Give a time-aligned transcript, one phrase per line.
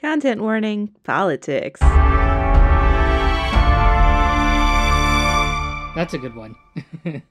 [0.00, 1.80] Content warning politics.
[5.96, 6.54] That's a good one.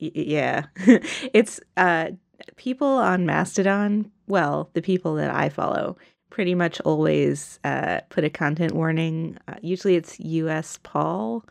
[0.00, 0.64] Y- yeah.
[1.34, 2.08] it's uh
[2.56, 5.98] people on Mastodon, well, the people that I follow
[6.30, 9.36] pretty much always uh put a content warning.
[9.46, 11.44] Uh, usually it's US pol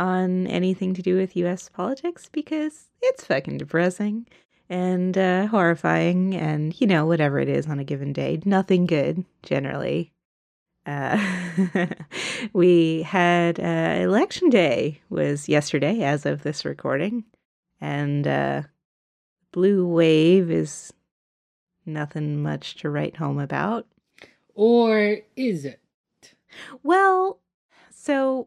[0.00, 4.26] on anything to do with US politics because it's fucking depressing
[4.68, 8.40] and uh horrifying and you know whatever it is on a given day.
[8.44, 10.12] Nothing good generally.
[10.84, 11.18] Uh,
[12.52, 17.24] we had uh, election day was yesterday as of this recording
[17.80, 18.62] and uh
[19.50, 20.92] blue wave is
[21.84, 23.86] nothing much to write home about
[24.54, 25.80] or is it?
[26.82, 27.40] well
[27.90, 28.46] so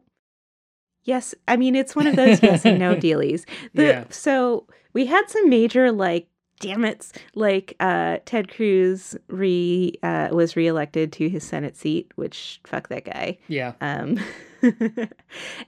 [1.04, 4.04] yes i mean it's one of those yes and no dealies the, Yeah.
[4.10, 6.26] so we had some major like
[6.60, 12.60] damn it like uh ted cruz re uh was reelected to his senate seat which
[12.66, 13.72] fuck that guy Yeah.
[13.80, 14.18] um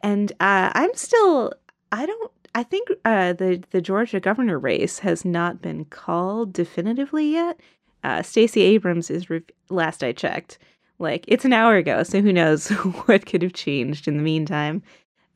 [0.02, 1.52] and uh i'm still
[1.92, 7.32] i don't i think uh the the georgia governor race has not been called definitively
[7.32, 7.58] yet
[8.04, 10.58] uh stacey abrams is re- last i checked
[10.98, 12.68] like it's an hour ago so who knows
[13.06, 14.82] what could have changed in the meantime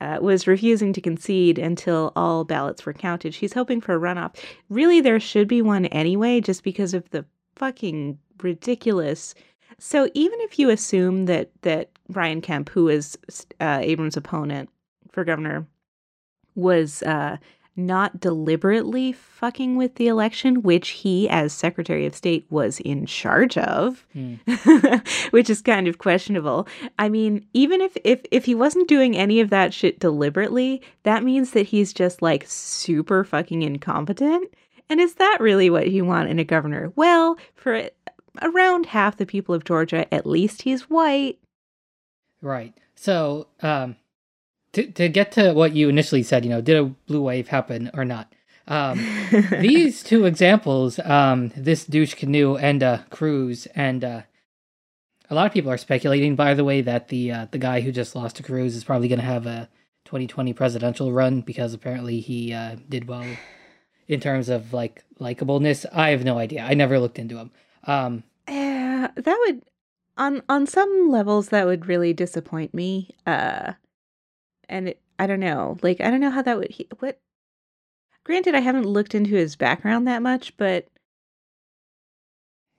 [0.00, 3.34] uh, was refusing to concede until all ballots were counted.
[3.34, 4.36] She's hoping for a runoff.
[4.68, 7.24] Really there should be one anyway just because of the
[7.56, 9.34] fucking ridiculous.
[9.78, 13.18] So even if you assume that that Brian Kemp, who is
[13.60, 14.70] uh, Abrams' opponent
[15.10, 15.66] for governor,
[16.54, 17.36] was uh,
[17.76, 23.58] not deliberately fucking with the election, which he, as Secretary of State, was in charge
[23.58, 24.34] of, Hmm.
[25.30, 26.66] which is kind of questionable.
[26.98, 31.22] I mean, even if if if he wasn't doing any of that shit deliberately, that
[31.22, 34.52] means that he's just like super fucking incompetent.
[34.88, 36.92] And is that really what you want in a governor?
[36.96, 37.90] Well, for
[38.42, 41.38] around half the people of Georgia, at least he's white.
[42.40, 42.74] Right.
[42.94, 43.96] So, um,
[44.76, 47.90] to to get to what you initially said, you know, did a blue wave happen
[47.94, 48.30] or not?
[48.68, 48.98] Um,
[49.60, 54.22] these two examples, um, this douche canoe and uh, Cruz, and uh,
[55.30, 57.90] a lot of people are speculating, by the way, that the uh, the guy who
[57.90, 59.70] just lost to Cruz is probably going to have a
[60.04, 63.24] 2020 presidential run because apparently he uh, did well
[64.08, 65.86] in terms of like likableness.
[65.90, 66.62] I have no idea.
[66.62, 67.50] I never looked into him.
[67.84, 69.62] Um, Yeah, that would
[70.18, 73.14] on on some levels that would really disappoint me.
[73.26, 73.72] Uh
[74.68, 75.76] and it, I don't know.
[75.82, 77.18] Like I don't know how that would he, what
[78.26, 80.88] Granted I haven't looked into his background that much, but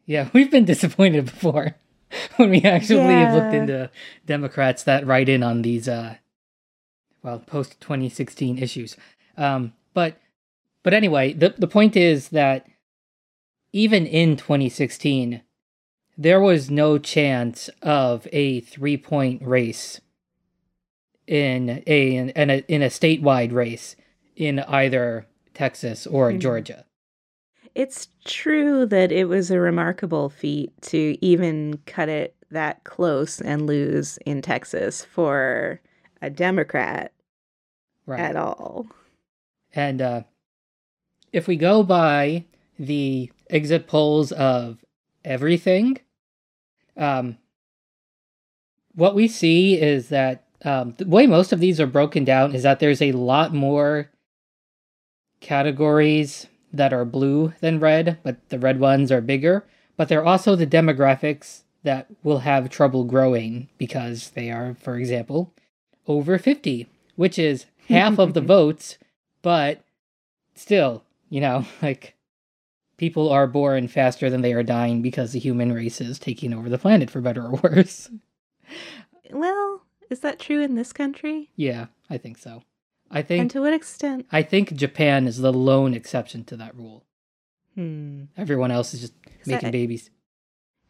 [0.06, 1.76] Yeah, we've been disappointed before
[2.36, 3.90] when we actually have looked into
[4.26, 6.16] Democrats that write in on these uh
[7.24, 8.98] well, post 2016 issues.
[9.38, 10.18] Um but
[10.84, 12.68] but anyway, the the point is that
[13.72, 15.44] even in 2016
[16.18, 20.02] there was no chance of a three-point race
[21.28, 23.96] in a in a in a statewide race
[24.36, 26.40] in either Texas or Mhm.
[26.40, 26.86] Georgia.
[27.76, 33.68] it's true that it was a remarkable feat to even cut it that close and
[33.68, 35.80] lose in Texas for
[36.22, 37.12] a Democrat
[38.08, 38.20] Right.
[38.22, 38.88] at all.
[39.76, 40.24] And uh,
[41.34, 42.46] if we go by
[42.80, 44.84] the exit polls of
[45.26, 46.00] everything,
[46.96, 47.38] um,
[48.96, 52.64] what we see is that um, the way most of these are broken down is
[52.64, 54.10] that there's a lot more
[55.40, 59.66] categories that are blue than red, but the red ones are bigger.
[59.96, 65.54] But they're also the demographics that will have trouble growing because they are, for example,
[66.08, 68.98] over 50, which is half of the votes,
[69.42, 69.82] but
[70.56, 72.16] still, you know, like
[72.98, 76.70] people are born faster than they are dying because the human race is taking over
[76.70, 78.10] the planet for better or worse.
[79.32, 81.50] Well, is that true in this country?
[81.56, 82.64] Yeah, I think so.
[83.10, 83.42] I think.
[83.42, 84.26] And to what extent?
[84.32, 87.06] I think Japan is the lone exception to that rule.
[87.76, 88.24] Hmm.
[88.36, 90.10] Everyone else is just Is making that- babies.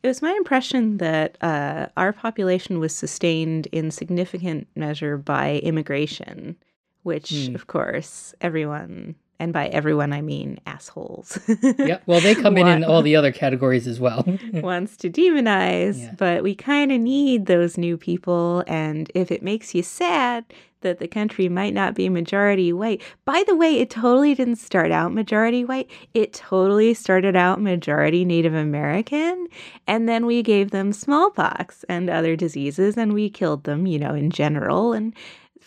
[0.04, 6.56] It was my impression that uh, our population was sustained in significant measure by immigration,
[7.04, 7.56] which, Hmm.
[7.56, 11.38] of course, everyone, and by everyone I mean assholes.
[11.78, 14.26] yeah, well, they come in in all the other categories as well.
[14.54, 16.14] wants to demonize, Yeah.
[16.18, 18.64] but we kind of need those new people.
[18.68, 20.46] And if it makes you sad
[20.82, 24.92] that the country might not be majority white, by the way, it totally didn't start
[24.92, 25.90] out majority white.
[26.14, 29.48] It totally started out majority Native American.
[29.88, 34.14] And then we gave them smallpox and other diseases and we killed them, you know,
[34.14, 34.94] in general.
[34.94, 35.14] And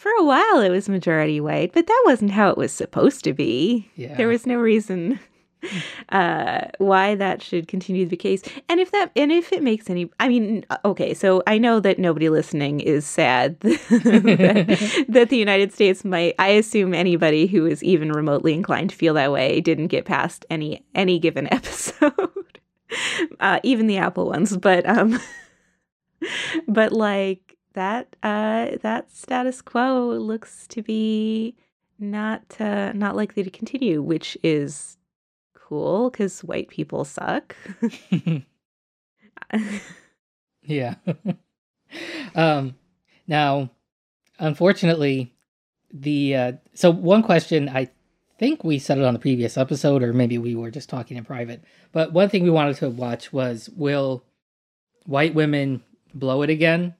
[0.00, 3.34] for a while it was majority white, but that wasn't how it was supposed to
[3.34, 3.90] be.
[3.96, 4.16] yeah.
[4.16, 5.20] There was no reason
[6.08, 9.62] uh, why that should continue to be the case, and if that and if it
[9.62, 15.28] makes any, I mean, okay, so I know that nobody listening is sad that, that
[15.28, 16.34] the United States might.
[16.38, 20.46] I assume anybody who is even remotely inclined to feel that way didn't get past
[20.48, 22.58] any any given episode,
[23.38, 25.20] uh, even the Apple ones, but um,
[26.66, 31.54] but like that uh that status quo looks to be
[32.00, 34.96] not uh, not likely to continue, which is
[35.54, 37.54] cool because white people suck.
[40.62, 40.94] yeah.
[42.34, 42.74] um,
[43.26, 43.70] now,
[44.38, 45.34] unfortunately,
[45.92, 47.90] the uh, so one question I
[48.38, 51.24] think we said it on the previous episode, or maybe we were just talking in
[51.24, 51.62] private.
[51.92, 54.24] But one thing we wanted to watch was will
[55.04, 55.82] white women
[56.14, 56.94] blow it again?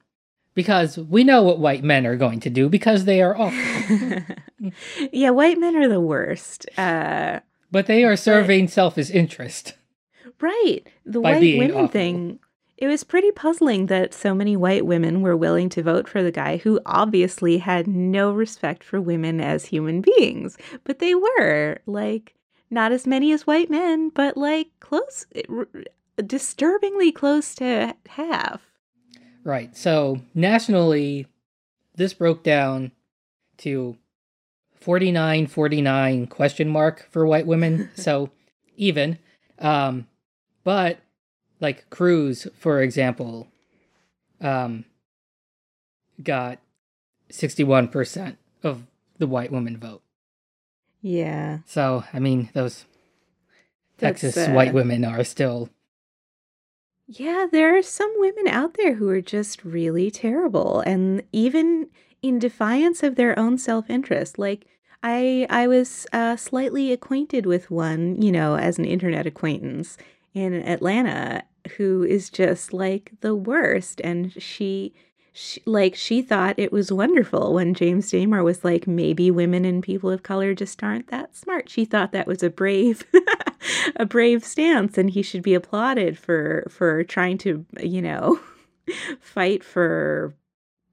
[0.55, 4.23] Because we know what white men are going to do because they are awful.
[5.13, 6.67] yeah, white men are the worst.
[6.77, 9.75] Uh, but they are serving but, selfish interest.
[10.41, 10.81] Right.
[11.07, 11.89] The white women awful.
[11.89, 12.41] thing.
[12.77, 16.33] It was pretty puzzling that so many white women were willing to vote for the
[16.33, 20.57] guy who obviously had no respect for women as human beings.
[20.85, 21.79] But they were.
[21.87, 22.35] Like,
[22.71, 25.27] not as many as white men, but like close,
[26.25, 28.70] disturbingly close to half.
[29.45, 29.77] Right.
[29.77, 31.27] So nationally,
[31.97, 32.93] this broke down
[33.59, 33.97] to
[34.81, 37.91] 49 49 question mark for white women.
[37.95, 38.31] So
[38.77, 39.19] even.
[39.59, 40.07] Um
[40.65, 40.99] but
[41.61, 43.49] like cruz for example
[44.41, 44.85] um
[46.23, 46.59] got
[47.31, 48.87] 61% of
[49.19, 50.03] the white woman vote.
[51.03, 51.59] Yeah.
[51.67, 52.87] So i mean those
[53.99, 55.69] That's, texas white women are still
[57.19, 61.89] yeah there are some women out there who are just really terrible and even
[62.23, 64.39] in defiance of their own self-interest.
[64.39, 64.67] Like
[65.03, 69.97] I I was uh, slightly acquainted with one, you know, as an internet acquaintance
[70.35, 71.43] in Atlanta
[71.77, 74.95] who is just like the worst and she
[75.41, 79.83] she, like she thought it was wonderful when James Damore was like maybe women and
[79.83, 81.71] people of color just aren't that smart.
[81.71, 83.05] She thought that was a brave
[83.97, 88.39] a brave stance and he should be applauded for for trying to, you know,
[89.21, 90.35] fight for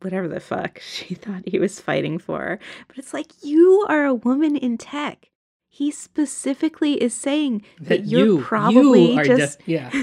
[0.01, 2.57] whatever the fuck she thought he was fighting for.
[2.87, 5.29] But it's like, you are a woman in tech.
[5.77, 9.89] He specifically is saying that, that you're you, probably you just yeah.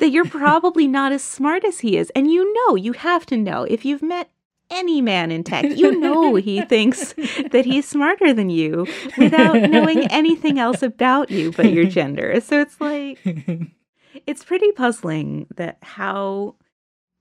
[0.00, 2.10] that you're probably not as smart as he is.
[2.16, 4.30] And you know, you have to know if you've met
[4.70, 7.12] any man in tech, you know he thinks
[7.50, 8.86] that he's smarter than you
[9.18, 12.40] without knowing anything else about you but your gender.
[12.40, 13.18] So it's like
[14.26, 16.54] it's pretty puzzling that how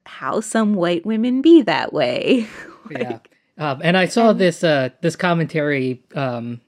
[0.06, 2.47] how some white women be that way.
[2.89, 3.19] like, yeah.
[3.57, 6.62] Um, and I saw this uh, this commentary um,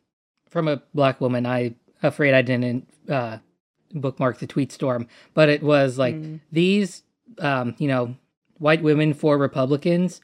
[0.56, 1.46] from a black woman.
[1.46, 3.40] I afraid I didn't uh,
[3.94, 6.40] bookmark the tweet storm, but it was like mm.
[6.50, 7.04] these,
[7.40, 8.16] um, you know,
[8.58, 10.22] white women for Republicans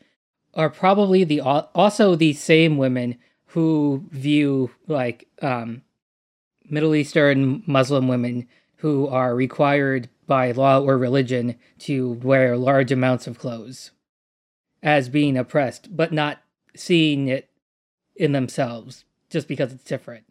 [0.53, 3.17] are probably the also the same women
[3.47, 5.81] who view like um,
[6.69, 13.27] Middle Eastern Muslim women who are required by law or religion to wear large amounts
[13.27, 13.91] of clothes
[14.81, 16.41] as being oppressed, but not
[16.73, 17.49] seeing it
[18.15, 20.25] in themselves just because it's different.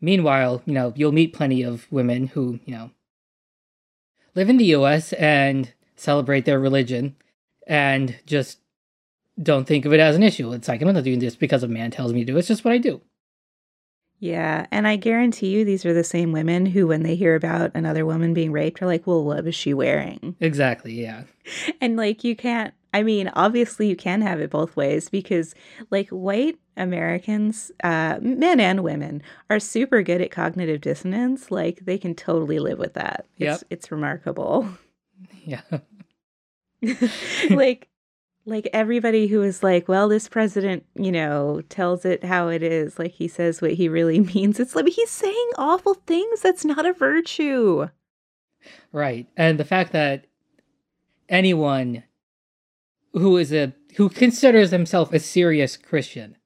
[0.00, 2.90] Meanwhile, you know, you'll meet plenty of women who, you know,
[4.34, 7.14] live in the US and celebrate their religion
[7.66, 8.58] and just
[9.40, 10.52] don't think of it as an issue.
[10.52, 12.36] It's like, I'm not doing this because a man tells me to do.
[12.36, 13.00] It's just what I do.
[14.18, 17.72] Yeah, and I guarantee you these are the same women who when they hear about
[17.74, 21.24] another woman being raped are like, "Well, what was she wearing?" Exactly, yeah.
[21.80, 25.54] And like you can't I mean, obviously you can have it both ways because
[25.90, 31.50] like white Americans, uh men and women are super good at cognitive dissonance.
[31.50, 33.26] Like they can totally live with that.
[33.36, 33.54] Yep.
[33.54, 34.68] It's it's remarkable.
[35.44, 35.62] Yeah.
[37.50, 37.88] like
[38.44, 42.98] like everybody who is like, well, this president, you know, tells it how it is,
[42.98, 44.58] like he says what he really means.
[44.58, 46.40] It's like he's saying awful things.
[46.40, 47.88] That's not a virtue.
[48.92, 49.26] Right.
[49.36, 50.26] And the fact that
[51.28, 52.04] anyone
[53.12, 56.36] who is a who considers himself a serious Christian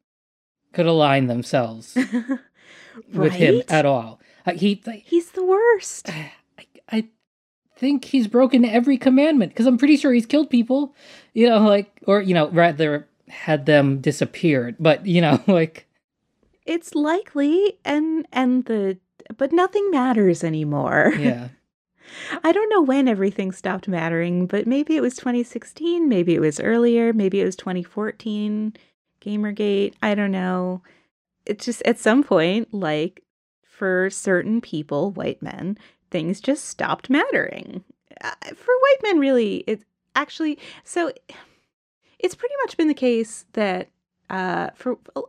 [0.76, 2.38] could align themselves right?
[3.14, 4.20] with him at all.
[4.44, 6.10] Uh, he like, he's the worst.
[6.58, 7.08] I, I
[7.76, 10.94] think he's broken every commandment because I'm pretty sure he's killed people,
[11.32, 15.86] you know, like or you know rather had them disappeared, but you know like
[16.66, 18.98] it's likely and and the
[19.38, 21.14] but nothing matters anymore.
[21.18, 21.48] Yeah.
[22.44, 26.60] I don't know when everything stopped mattering, but maybe it was 2016, maybe it was
[26.60, 28.74] earlier, maybe it was 2014,
[29.26, 30.82] Gamergate, I don't know.
[31.44, 33.22] It's just at some point like
[33.62, 35.76] for certain people, white men,
[36.10, 37.84] things just stopped mattering.
[38.20, 41.12] Uh, for white men, really, it's actually so.
[42.18, 43.88] It's pretty much been the case that
[44.30, 45.20] uh, for uh,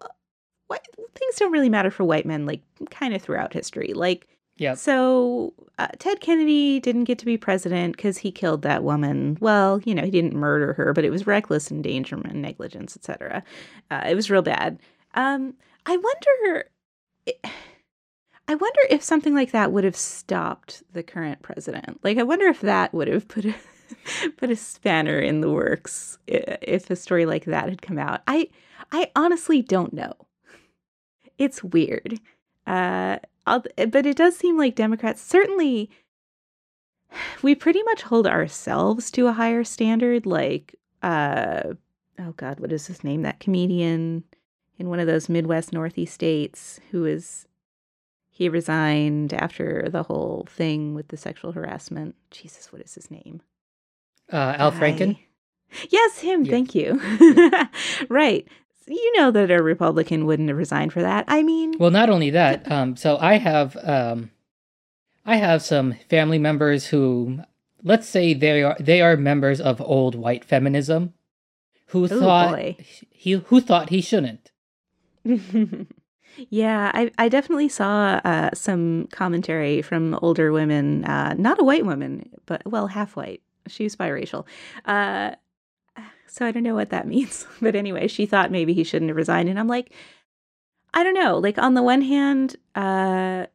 [0.67, 3.93] white, things don't really matter for white men, like kind of throughout history.
[3.93, 4.73] Like, Yeah.
[4.73, 9.37] so uh, Ted Kennedy didn't get to be president because he killed that woman.
[9.39, 13.43] Well, you know, he didn't murder her, but it was reckless endangerment, negligence, etc.
[13.91, 14.79] Uh, it was real bad.
[15.13, 15.53] Um,
[15.85, 16.69] I wonder.
[18.49, 21.99] I wonder if something like that would have stopped the current president.
[22.03, 23.55] Like, I wonder if that would have put a
[24.37, 28.21] put a spanner in the works if a story like that had come out.
[28.27, 28.49] I
[28.91, 30.13] I honestly don't know.
[31.37, 32.19] It's weird.
[32.67, 35.89] Uh, but it does seem like Democrats certainly
[37.41, 40.25] we pretty much hold ourselves to a higher standard.
[40.25, 41.73] Like, uh,
[42.19, 43.21] oh God, what is his name?
[43.21, 44.23] That comedian
[44.77, 47.47] in one of those Midwest Northeast states who is
[48.29, 52.15] he resigned after the whole thing with the sexual harassment.
[52.29, 53.41] Jesus, what is his name?
[54.31, 55.15] Uh, Al Franken.
[55.15, 55.23] Guy.
[55.89, 56.43] Yes, him.
[56.43, 56.51] Yes.
[56.51, 57.01] Thank you.
[58.09, 58.47] right.
[58.87, 61.25] You know that a Republican wouldn't have resigned for that.
[61.27, 62.69] I mean, Well, not only that.
[62.71, 64.31] Um, so I have um,
[65.25, 67.39] I have some family members who,
[67.83, 71.13] let's say they are they are members of old white feminism,
[71.87, 72.77] who Oh, thought boy.
[73.11, 74.51] he who thought he shouldn't.
[76.49, 81.85] yeah, I, I definitely saw uh, some commentary from older women, uh, not a white
[81.85, 83.41] woman, but well, half white.
[83.67, 84.45] She was biracial.
[84.85, 85.31] Uh,
[86.27, 87.45] so I don't know what that means.
[87.61, 89.49] But anyway, she thought maybe he shouldn't have resigned.
[89.49, 89.91] And I'm like,
[90.93, 91.37] I don't know.
[91.37, 93.45] Like, on the one hand, uh,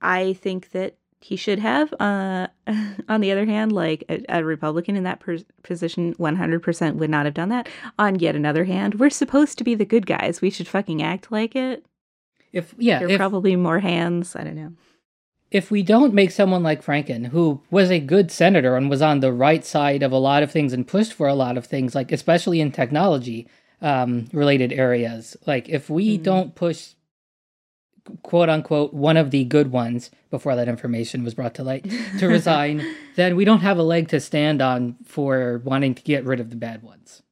[0.00, 1.92] I think that he should have.
[2.00, 2.48] Uh,
[3.08, 7.26] on the other hand, like a, a Republican in that pers- position 100% would not
[7.26, 7.68] have done that.
[7.98, 10.40] On yet another hand, we're supposed to be the good guys.
[10.40, 11.84] We should fucking act like it.
[12.52, 14.34] If yeah, There are if, probably more hands.
[14.34, 14.72] I don't know.
[15.50, 19.20] If we don't make someone like Franken, who was a good senator and was on
[19.20, 21.94] the right side of a lot of things and pushed for a lot of things,
[21.94, 23.48] like especially in technology
[23.82, 26.22] um, related areas, like if we Mhm.
[26.22, 26.90] don't push
[28.22, 31.84] quote unquote one of the good ones before that information was brought to light
[32.18, 32.84] to resign,
[33.16, 36.50] then we don't have a leg to stand on for wanting to get rid of
[36.50, 37.22] the bad ones.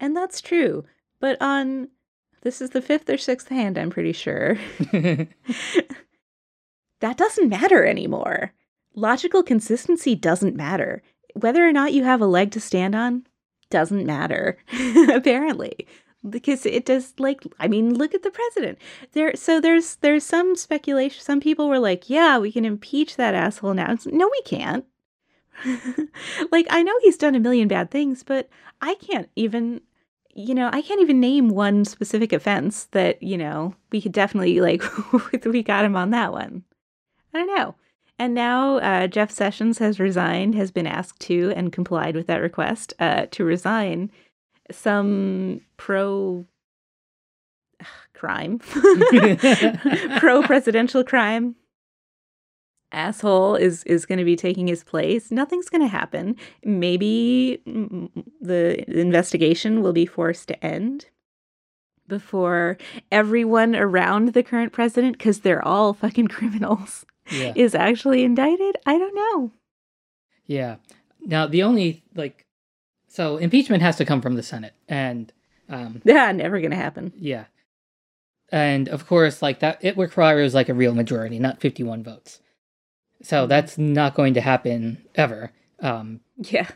[0.00, 0.84] and that's true.
[1.20, 1.88] But on
[2.42, 4.58] this is the fifth or sixth hand, I'm pretty sure.
[7.04, 8.54] that doesn't matter anymore.
[8.94, 11.02] Logical consistency doesn't matter.
[11.34, 13.26] Whether or not you have a leg to stand on
[13.68, 14.56] doesn't matter,
[15.12, 15.86] apparently.
[16.26, 18.78] Because it does like I mean, look at the president.
[19.12, 21.20] There so there's there's some speculation.
[21.22, 23.92] Some people were like, yeah, we can impeach that asshole now.
[23.92, 24.86] It's- no, we can't.
[26.50, 28.48] like I know he's done a million bad things, but
[28.80, 29.82] I can't even
[30.34, 34.62] you know, I can't even name one specific offense that, you know, we could definitely
[34.62, 34.82] like
[35.44, 36.64] we got him on that one.
[37.34, 37.74] I don't know.
[38.18, 42.40] And now uh, Jeff Sessions has resigned, has been asked to and complied with that
[42.40, 44.10] request uh, to resign.
[44.70, 46.46] Some pro
[48.14, 48.58] crime,
[50.18, 51.56] pro presidential crime
[52.92, 55.30] asshole is is going to be taking his place.
[55.30, 56.36] Nothing's going to happen.
[56.64, 57.60] Maybe
[58.40, 61.06] the investigation will be forced to end
[62.08, 62.76] before
[63.10, 67.52] everyone around the current president, because they're all fucking criminals, yeah.
[67.56, 68.76] is actually indicted.
[68.86, 69.52] I don't know.
[70.46, 70.76] Yeah.
[71.20, 72.44] Now the only like
[73.08, 75.32] so impeachment has to come from the Senate and
[75.68, 77.12] um Yeah, never going to happen.
[77.16, 77.44] yeah.
[78.52, 82.40] And of course like that it requires like a real majority, not 51 votes.
[83.22, 83.48] So Mhm.
[83.48, 85.50] that's not going to happen ever.
[85.80, 86.68] Um Yeah.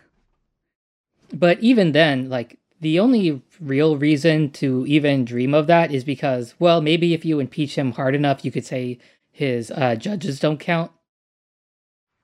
[1.32, 6.54] but even then like the only real reason to even dream of that is because
[6.58, 8.98] well maybe if you impeach him hard enough you could say
[9.30, 10.90] his uh judges don't count.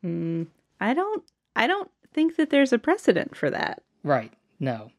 [0.05, 0.49] Mm,
[0.81, 1.25] I don't.
[1.57, 3.83] I don't think that there's a precedent for that.
[4.03, 4.33] Right.
[4.61, 4.91] No.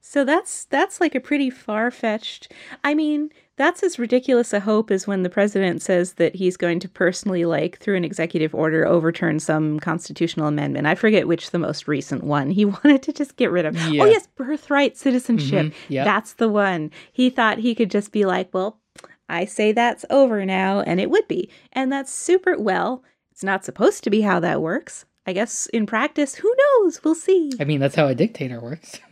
[0.00, 2.52] So that's that's like a pretty far fetched.
[2.82, 6.80] I mean, that's as ridiculous a hope as when the president says that he's going
[6.80, 10.86] to personally, like through an executive order, overturn some constitutional amendment.
[10.86, 12.50] I forget which the most recent one.
[12.50, 13.76] He wanted to just get rid of.
[13.88, 14.02] Yeah.
[14.02, 15.66] Oh yes, birthright citizenship.
[15.66, 15.74] Mhm.
[15.88, 16.04] Yeah.
[16.04, 16.90] That's the one.
[17.12, 18.80] He thought he could just be like, well,
[19.28, 21.48] I say that's over now, and it would be.
[21.72, 23.02] And that's super well.
[23.32, 25.06] It's not supposed to be how that works.
[25.26, 27.02] I guess in practice, who knows?
[27.02, 27.50] We'll see.
[27.58, 29.00] I mean that's how a dictator works.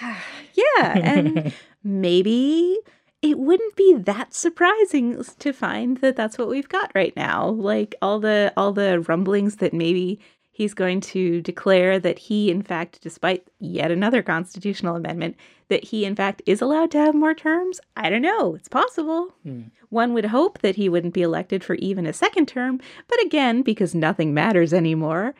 [0.54, 1.52] Yeah, and
[1.84, 2.78] maybe
[3.22, 7.48] it wouldn't be that surprising to find that that's what we've got right now.
[7.48, 10.20] Like all the all the rumblings that maybe
[10.60, 16.04] He's going to declare that he, in fact, despite yet another constitutional amendment, that he,
[16.04, 17.80] in fact, is allowed to have more terms.
[17.96, 18.56] I don't know.
[18.56, 19.32] It's possible.
[19.42, 19.62] Hmm.
[19.88, 23.62] One would hope that he wouldn't be elected for even a second term, but again,
[23.62, 25.34] because nothing matters anymore,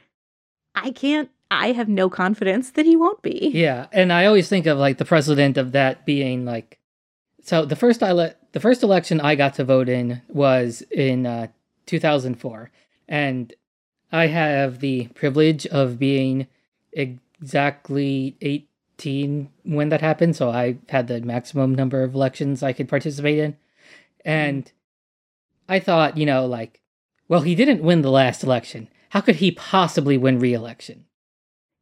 [0.74, 3.50] I can't, I have no confidence that he won't be.
[3.52, 6.79] Yeah, and I always think of like the president of that being like,
[7.42, 11.48] so the first ele- the first election I got to vote in was in uh,
[11.86, 12.70] 2004,
[13.08, 13.52] and
[14.12, 16.46] I have the privilege of being
[16.92, 22.88] exactly 18 when that happened, so I had the maximum number of elections I could
[22.88, 23.56] participate in,
[24.24, 24.70] and
[25.68, 26.80] I thought, you know, like,
[27.28, 28.88] well, he didn't win the last election.
[29.10, 31.06] How could he possibly win re-election?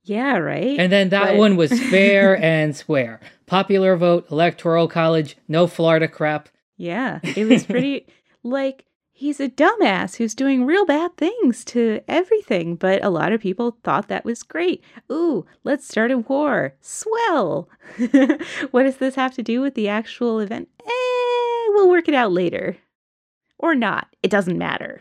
[0.09, 0.79] Yeah, right?
[0.79, 3.21] And then that But- one was fair and square.
[3.47, 6.49] Popular vote, electoral college, no Florida crap.
[6.77, 8.07] Yeah, it was pretty
[8.43, 13.41] like he's a dumbass who's doing real bad things to everything, but a lot of
[13.41, 14.83] people thought that was great.
[15.11, 16.75] Ooh, let's start a war.
[16.81, 17.69] Swell.
[18.71, 20.69] what does this have to do with the actual event?
[20.85, 22.77] Eh, we'll work it out later.
[23.59, 24.07] Or not.
[24.23, 25.01] It doesn't matter.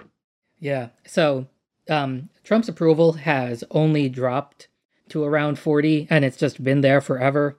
[0.59, 0.89] Yeah.
[1.05, 1.45] So
[1.89, 4.67] um, Trump's approval has only dropped
[5.09, 7.57] to around 40, and it's just been there forever.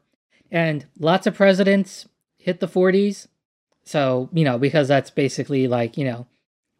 [0.50, 3.28] And lots of presidents hit the 40s.
[3.84, 6.26] So, you know, because that's basically like, you know,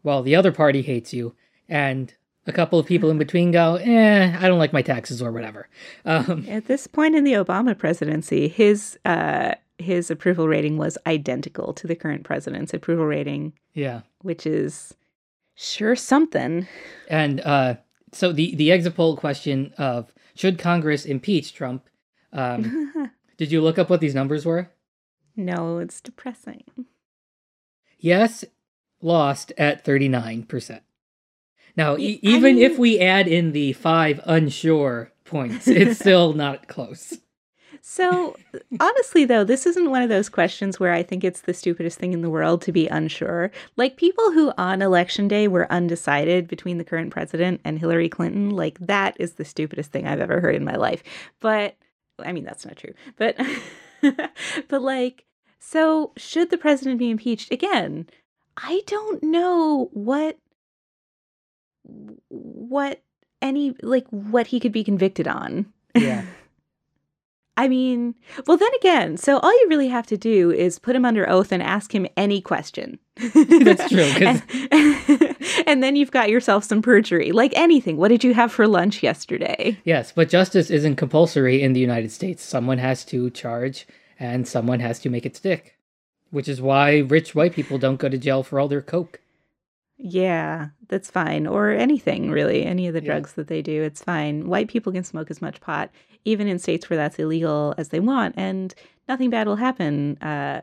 [0.02, 1.34] well, the other party hates you,
[1.68, 2.14] and
[2.46, 5.68] a couple of people in between go, eh, I don't like my taxes or whatever.
[6.04, 11.72] Um, At this point in the Obama presidency, his uh his approval rating was identical
[11.72, 14.00] to the current president's approval rating, yeah.
[14.22, 14.94] which is
[15.54, 16.66] sure something.
[17.08, 17.76] And uh,
[18.12, 21.88] so the the exit poll question of should Congress impeach Trump?
[22.32, 24.70] Um, did you look up what these numbers were?
[25.36, 26.64] no, it's depressing.
[27.98, 28.44] Yes,
[29.02, 30.82] lost at thirty nine percent.
[31.76, 35.98] Now, Y- e- I even mean- if we add in the five unsure points, it's
[36.04, 37.18] still not close.
[37.80, 38.36] So,
[38.80, 42.12] honestly, though, this isn't one of those questions where I think it's the stupidest thing
[42.12, 43.50] in the world to be unsure.
[43.76, 48.50] Like people who on election day were undecided between the current president and Hillary Clinton,
[48.50, 51.02] like that is the stupidest thing I've ever heard in my life.
[51.40, 51.76] But
[52.18, 52.94] I mean, that's not true.
[53.16, 53.36] But,
[54.68, 55.24] but like,
[55.58, 57.52] so should the president be impeached?
[57.52, 58.08] Again,
[58.56, 60.38] I don't know what,
[62.28, 63.02] what
[63.40, 65.72] any, like, what he could be convicted on.
[65.94, 66.24] Yeah.
[67.58, 68.14] I mean,
[68.46, 71.50] well, then again, so all you really have to do is put him under oath
[71.50, 73.00] and ask him any question.
[73.34, 77.32] That's true, And, and then you've got yourself some perjury.
[77.32, 77.96] Like anything.
[77.96, 79.76] What did you have for lunch yesterday?
[79.82, 82.44] Yes, but justice isn't compulsory in the United States.
[82.44, 83.88] Someone has to charge,
[84.20, 85.76] and someone has to make it stick.
[86.30, 89.18] Which is why rich white people don't go to jail for all their coke.
[89.98, 91.46] Yeah, that's fine.
[91.46, 92.64] Or anything, really.
[92.64, 93.06] Any of the Yeah.
[93.12, 94.46] drugs that they do, it's fine.
[94.48, 95.90] White people can smoke as much pot,
[96.24, 98.74] even in states where that's illegal, as they want, and
[99.08, 100.16] nothing bad will happen.
[100.18, 100.60] Uh,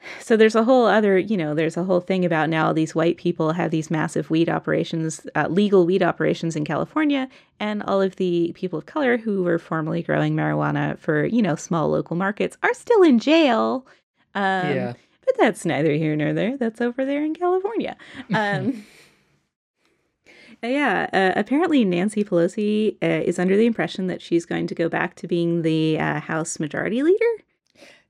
[0.20, 3.16] so there's a whole other, you know, there's a whole thing about now these white
[3.16, 7.28] people have these massive weed operations, uh, legal weed operations in California,
[7.60, 11.54] and all of the people of color who were formerly growing marijuana for, you know,
[11.54, 13.86] small local markets are still in jail.
[14.34, 14.42] Um,
[14.74, 14.92] yeah.
[15.26, 16.56] But that's neither here nor there.
[16.56, 17.96] That's over there in California.
[18.32, 18.84] Um,
[20.62, 24.88] yeah, uh, apparently Nancy Pelosi uh, is under the impression that she's going to go
[24.88, 27.24] back to being the uh, House Majority Leader.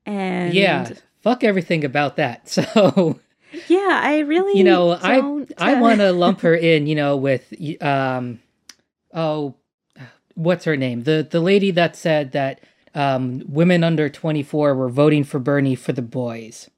[0.05, 0.89] And Yeah.
[1.21, 2.47] Fuck everything about that.
[2.73, 3.19] So,
[3.67, 5.19] yeah, I really, you know, I
[5.57, 8.39] I uh, want to lump her in, you know, with um
[9.13, 9.55] oh
[10.35, 11.03] what's her name?
[11.03, 12.59] The the lady that said that
[12.93, 16.69] um women under 24 were voting for Bernie for the boys.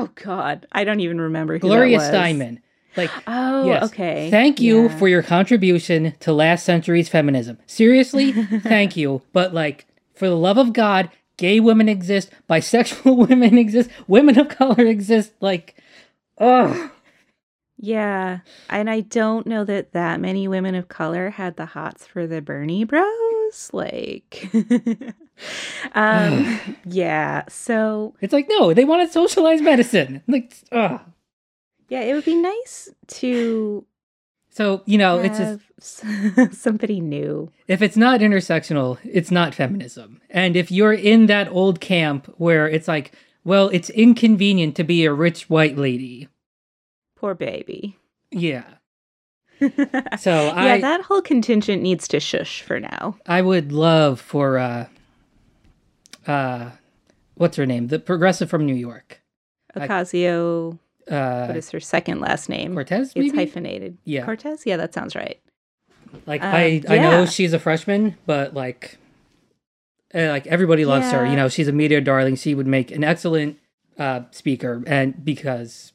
[0.00, 2.20] Oh God, I don't even remember who Gloria that was.
[2.20, 2.58] Steinem.
[2.96, 3.84] Like Oh, Yes.
[3.84, 4.30] okay.
[4.30, 4.98] Thank you Yeah.
[4.98, 7.58] for your contribution to last century's feminism.
[7.66, 8.32] Seriously,
[8.62, 9.22] thank you.
[9.32, 14.48] But like, for the love of God, gay women exist, bisexual women exist, women of
[14.48, 15.32] color exist.
[15.40, 15.76] Like,
[16.38, 16.90] oh,
[17.78, 22.26] Yeah, and I don't know that that many women of color had the hots for
[22.26, 23.06] the Bernie Bros.
[23.72, 24.48] Like,
[25.94, 27.44] um, yeah.
[27.48, 30.22] So it's like no, they want to socialize medicine.
[30.26, 31.00] Like, ugh.
[31.88, 33.84] yeah, it would be nice to
[34.50, 37.50] So you know, it's just somebody new.
[37.68, 40.20] if it's not intersectional, it's not feminism.
[40.30, 43.12] And if you're in that old camp where it's like,
[43.44, 46.28] well, it's inconvenient to be a rich white lady.
[47.16, 47.96] Poor baby.
[48.30, 48.64] Yeah.
[49.78, 53.16] yeah, So I that whole contingent needs to shush for now.
[53.26, 54.86] I would love for uh
[56.26, 56.70] uh
[57.34, 57.88] what's her name?
[57.88, 59.20] The progressive from New York.
[59.76, 62.74] Ocasio, what Uh is her second last name?
[62.74, 63.28] Cortez Maybe?
[63.28, 63.98] It's hyphenated.
[64.04, 64.24] Yeah.
[64.24, 64.64] Cortez?
[64.66, 65.40] Yeah, that sounds right.
[66.26, 68.98] Like Um, I, I know she's a freshman, but like,
[70.12, 71.24] uh, like everybody loves her.
[71.24, 72.34] You know, she's a media darling.
[72.34, 73.58] She would make an excellent
[73.96, 75.92] uh, speaker, and because,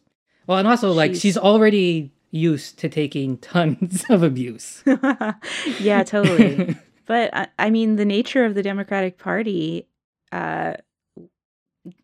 [0.48, 4.84] well, and also like She's- she's already used to taking tons of abuse.
[5.80, 6.76] yeah, totally.
[7.06, 9.88] but I, I mean, the nature of the Democratic Party,
[10.32, 10.74] uh,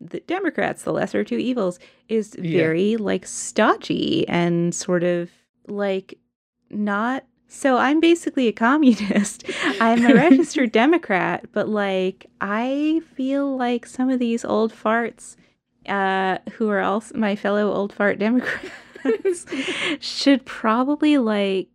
[0.00, 2.52] the Democrats, the lesser of two evils, is Yeah.
[2.52, 5.30] very like stodgy and sort of
[5.66, 6.18] like
[6.70, 7.24] not.
[7.48, 9.44] So I'm basically a communist.
[9.80, 15.36] I'm a registered Democrat, but like I feel like some of these old farts,
[15.86, 18.70] uh, who are also my fellow old fart Democrats,
[20.00, 21.68] should probably like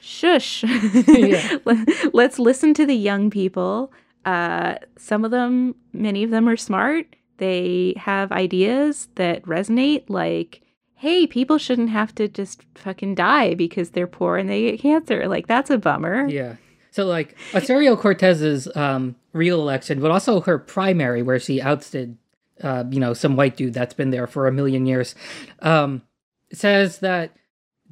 [0.00, 0.64] shush.
[0.64, 1.58] Yeah.
[2.12, 3.92] Let's listen to the young people.
[4.24, 7.06] Uh, some of them, many of them are smart.
[7.38, 10.60] They have ideas that resonate, like,
[10.94, 15.26] hey, people shouldn't have to just fucking die because they're poor and they get cancer.
[15.26, 16.28] Like, that's a bummer.
[16.28, 16.56] Yeah.
[16.90, 22.18] So like Ocasio Cortez's um, real election, but also her primary, where she ousted,
[22.62, 25.14] uh, you know, some white dude that's been there for a million years,
[25.60, 26.02] um,
[26.52, 27.36] says that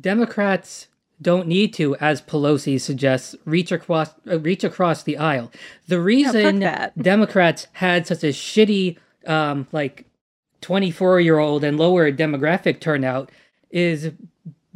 [0.00, 0.88] Democrats
[1.20, 5.50] don't need to, as Pelosi suggests, reach across uh, reach across the aisle.
[5.88, 6.96] The reason that.
[7.02, 10.04] Democrats had such a shitty, um, like,
[10.60, 13.30] twenty four year old and lower demographic turnout
[13.70, 14.12] is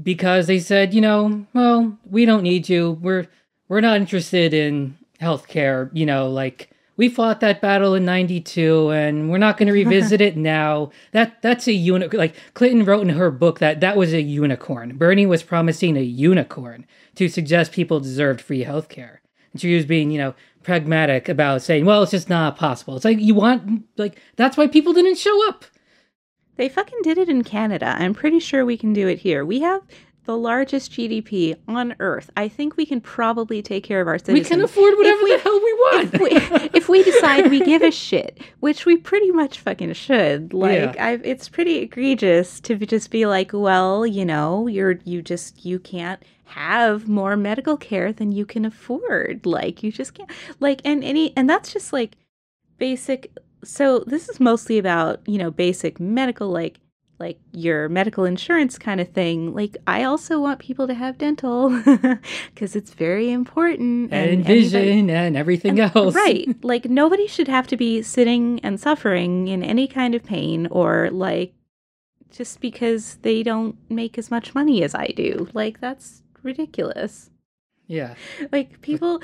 [0.02, 2.92] because they said, you know, well, we don't need you.
[3.00, 3.28] We're
[3.68, 5.90] we're not interested in healthcare.
[5.92, 10.20] You know, like we fought that battle in '92, and we're not going to revisit
[10.20, 10.90] it now.
[11.12, 12.18] That that's a unicorn.
[12.18, 14.96] Like Clinton wrote in her book that that was a unicorn.
[14.96, 19.18] Bernie was promising a unicorn to suggest people deserved free healthcare,
[19.52, 22.96] and she was being, you know, pragmatic about saying, well, it's just not possible.
[22.96, 25.64] It's like you want, like that's why people didn't show up.
[26.56, 27.96] They fucking did it in Canada.
[27.98, 29.44] I'm pretty sure we can do it here.
[29.44, 29.82] We have
[30.24, 32.30] the largest GDP on earth.
[32.36, 35.38] I think we can probably take care of our We can afford whatever we- the
[35.42, 36.14] hell we want.
[36.14, 36.30] if we,
[36.74, 41.06] if we decide we give a shit, which we pretty much fucking should, like Yeah.
[41.06, 45.64] I've, it's pretty egregious to be- just be like, well, you know, you're you just
[45.64, 49.44] you can't have more medical care than you can afford.
[49.44, 50.30] Like you just can't.
[50.60, 52.16] Like and any and that's just like
[52.78, 53.32] basic.
[53.64, 56.78] So this is mostly about you know basic medical like
[57.22, 59.54] like your medical insurance kind of thing.
[59.54, 61.70] Like I also want people to have dental
[62.54, 66.14] because it's very important and anybody- vision and everything else.
[66.14, 66.48] Right.
[66.62, 71.10] Like nobody should have to be sitting and suffering in any kind of pain or
[71.10, 71.54] like
[72.30, 75.48] just because they don't make as much money as I do.
[75.54, 77.30] Like that's ridiculous.
[77.92, 78.14] Yeah.
[78.52, 79.22] Like people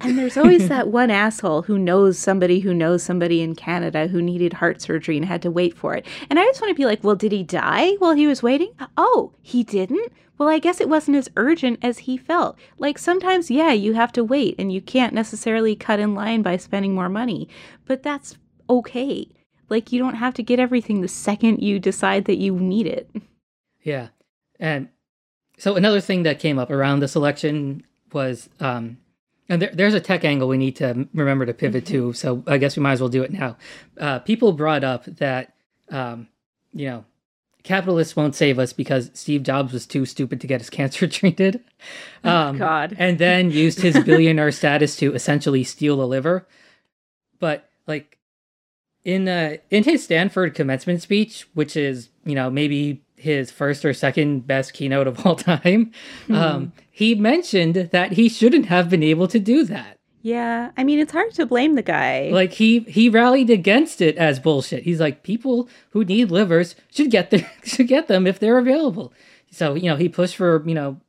[0.00, 4.22] and there's always that one asshole who knows somebody who knows somebody in Canada who
[4.22, 6.06] needed heart surgery and had to wait for it.
[6.30, 8.70] And I just want to be like, "Well, did he die while he was waiting?"
[8.96, 10.12] Oh, he didn't?
[10.38, 12.56] Well, I guess it wasn't as urgent as he felt.
[12.78, 16.58] Like sometimes, yeah, you have to wait and you can't necessarily cut in line by
[16.58, 17.48] spending more money,
[17.86, 18.36] but that's
[18.70, 19.26] okay.
[19.68, 23.10] Like you don't have to get everything the second you decide that you need it.
[23.82, 24.08] Yeah.
[24.60, 24.90] And
[25.58, 28.98] so another thing that came up around this election was um
[29.48, 32.58] and there, there's a tech angle we need to remember to pivot to so i
[32.58, 33.56] guess we might as well do it now.
[33.98, 35.54] Uh, people brought up that
[35.90, 36.28] um,
[36.72, 37.04] you know
[37.62, 41.62] capitalists won't save us because steve jobs was too stupid to get his cancer treated.
[42.24, 42.94] Um, God.
[42.98, 46.46] and then used his billionaire status to essentially steal a liver.
[47.38, 48.18] But like
[49.04, 53.92] in uh in his stanford commencement speech which is you know maybe his first or
[53.94, 55.92] second best keynote of all time.
[56.30, 59.98] Um he mentioned that he shouldn't have been able to do that.
[60.22, 62.30] Yeah, I mean it's hard to blame the guy.
[62.32, 64.82] like he he rallied against it as bullshit.
[64.82, 69.12] He's like people who need livers should get their should get them if they're available.
[69.50, 71.00] So you know he pushed for you know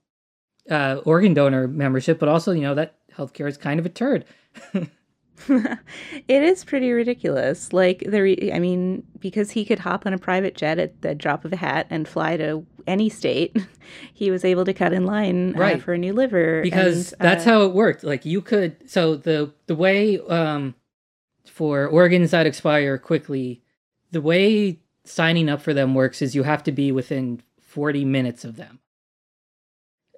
[0.69, 4.25] uh organ donor membership but also you know that healthcare is kind of a turd
[5.49, 7.71] it is pretty ridiculous.
[7.73, 11.13] Like the, re- I mean, because he could hop on a private jet at the
[11.15, 13.55] drop of a hat and fly to any state,
[14.13, 15.81] he was able to cut in line uh, Right.
[15.81, 16.61] for a new liver.
[16.61, 20.73] because and, that's uh, how it worked like you could so the the way um
[21.45, 23.61] for organs that expire quickly
[24.11, 28.43] the way signing up for them works is you have to be within 40 minutes
[28.45, 28.79] of them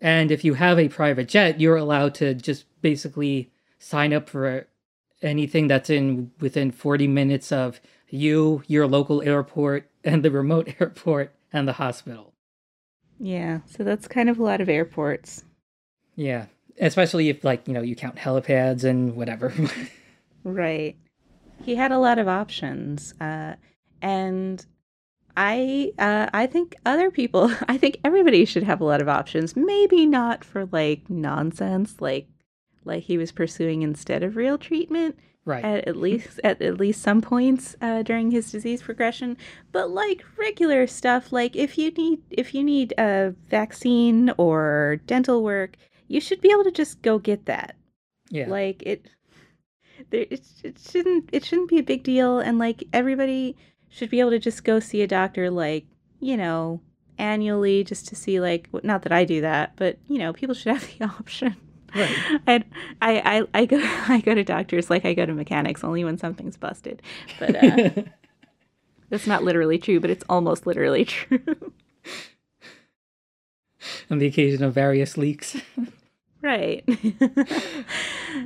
[0.01, 4.67] and if you have a private jet you're allowed to just basically sign up for
[5.21, 11.33] anything that's in within 40 minutes of you your local airport and the remote airport
[11.51, 12.33] and the hospital
[13.21, 13.59] yeah.
[13.65, 15.43] So that's kind of a lot of airports,
[16.15, 16.45] yeah
[16.79, 19.53] especially if like you know you count helipads and whatever
[20.43, 20.95] right?
[21.63, 23.55] He had a lot of options, uh,
[24.01, 24.65] and
[25.35, 27.51] I uh, I think other people.
[27.67, 29.55] I think everybody should have a lot of options.
[29.55, 32.27] Maybe not for like nonsense, like
[32.89, 35.17] like he was pursuing instead of real treatment.
[35.45, 35.63] Right.
[35.63, 39.37] At, at least at at least some points uh, during his disease progression,
[39.71, 45.41] but like regular stuff, like if you need if you need a vaccine or dental
[45.41, 47.77] work, you should be able to just go get that.
[48.29, 48.47] Yeah.
[48.47, 49.09] Like it,
[50.09, 53.55] there it, it shouldn't it shouldn't be a big deal, and like everybody
[53.87, 55.85] should be able to just go see a doctor, like
[56.19, 56.81] you know,
[57.17, 60.73] annually, just to see like not that I do that, but you know, people should
[60.73, 61.55] have the option.
[61.95, 62.15] Right.
[62.47, 62.63] I,
[63.01, 66.57] I I go I go to doctors like I go to mechanics only when something's
[66.57, 67.01] busted,
[67.39, 67.89] but uh,
[69.09, 71.39] that's not literally true, but it's almost literally true.
[74.09, 75.57] On the occasion of various leaks.
[76.41, 76.83] right.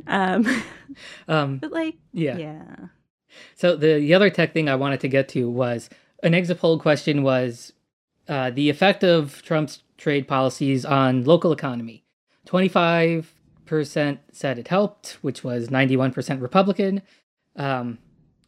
[0.07, 0.63] um,
[1.27, 2.37] Um, but like yeah.
[2.37, 2.75] yeah.
[3.55, 5.89] So the, the other tech thing I wanted to get to was
[6.21, 7.73] an exit poll question was
[8.27, 12.02] uh, the effect of Trump's trade policies on local economy.
[12.53, 17.01] 25% said it helped, which was 91% Republican.
[17.55, 17.97] Um,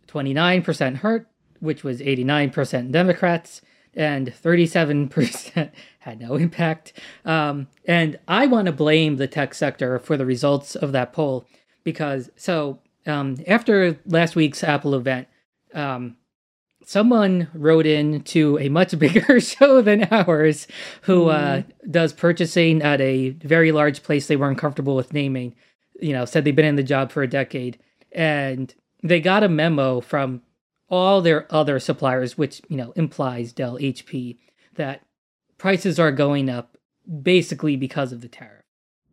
[0.08, 1.28] 29% hurt,
[1.60, 3.62] which was 89% Democrats.
[3.96, 6.94] And 37% had no impact.
[7.24, 11.48] Um, and I want to blame the tech sector for the results of that poll
[11.84, 15.28] because, so um, after last week's Apple event,
[15.74, 16.18] um,
[16.86, 20.67] someone wrote in to a much bigger show than ours
[21.02, 25.56] who uh, does purchasing at a very large place they weren't comfortable with naming.
[26.00, 27.78] You know, said they've been in the job for a decade,
[28.12, 30.41] and they got a memo from
[30.89, 34.38] all their other suppliers, which you know implies Dell, HP,
[34.76, 35.02] that
[35.58, 36.78] prices are going up
[37.21, 38.63] basically because of the tariff.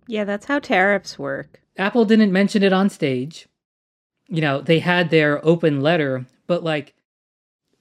[0.06, 1.60] Yeah, that's how tariffs work.
[1.76, 3.48] Apple didn't mention it on stage.
[4.28, 6.94] You know, they had their open letter, but like,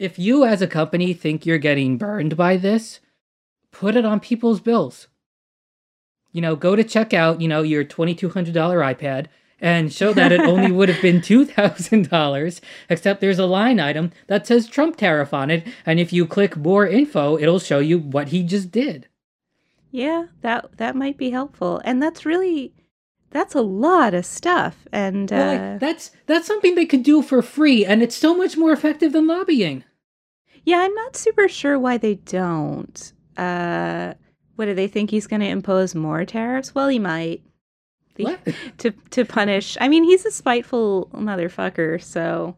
[0.02, 3.00] if you as a company think you're getting burned by this,
[3.72, 5.08] put it on people's bills.
[6.32, 9.28] You know, go to checkout, you know, your $2,200 iPad
[9.60, 14.48] and show that it only would have been $2,000, except there's a line item that
[14.48, 15.68] says Trump tariff on it.
[15.86, 19.08] And if you click more info, it'll show you what he just did.
[19.92, 21.80] Yeah, that that might be helpful.
[21.84, 22.74] And that's really
[23.30, 24.88] that's a lot of stuff.
[24.92, 28.36] And uh, Well, like, that's that's something they could do for free, and it's so
[28.36, 29.84] much more effective than lobbying.
[30.66, 33.14] Yeah, I'm not super sure why they don't.
[33.38, 34.14] Uh,
[34.56, 36.76] what do they think he's going to impose more tariffs?
[36.76, 37.42] Well, he might.
[38.16, 38.40] The- What?
[38.80, 39.78] to to punish.
[39.82, 42.56] I mean, he's a spiteful motherfucker, so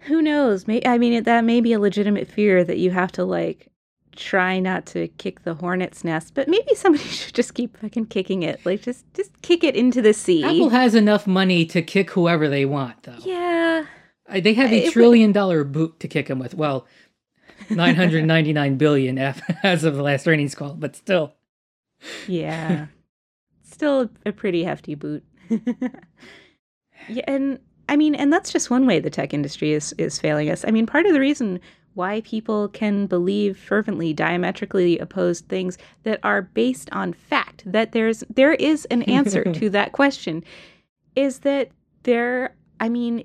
[0.00, 0.66] who knows?
[0.66, 3.68] May I mean, that may be a legitimate fear that you have to like
[4.14, 8.42] try not to kick the hornet's nest, but maybe somebody should just keep fucking kicking
[8.44, 8.64] it.
[8.64, 10.44] Like just just kick it into the sea.
[10.44, 13.16] Apple has enough money to kick whoever they want, though.
[13.24, 13.86] yeah.
[14.28, 16.54] Uh, They have a trillion dollar boot to kick him with.
[16.54, 16.86] Well,
[17.70, 21.34] 999 billion F as of the last earnings call, but still.
[22.26, 22.86] Yeah.
[23.62, 25.24] Still a pretty hefty boot.
[27.08, 27.58] yeah, and
[27.88, 30.64] I mean, and that's just one way the tech industry is is failing us.
[30.66, 31.60] I mean, part of the reason
[31.94, 38.22] why people can believe fervently diametrically opposed things that are based on fact that there's
[38.34, 40.44] there is an answer to that question
[41.14, 41.70] is that
[42.02, 43.24] there I mean,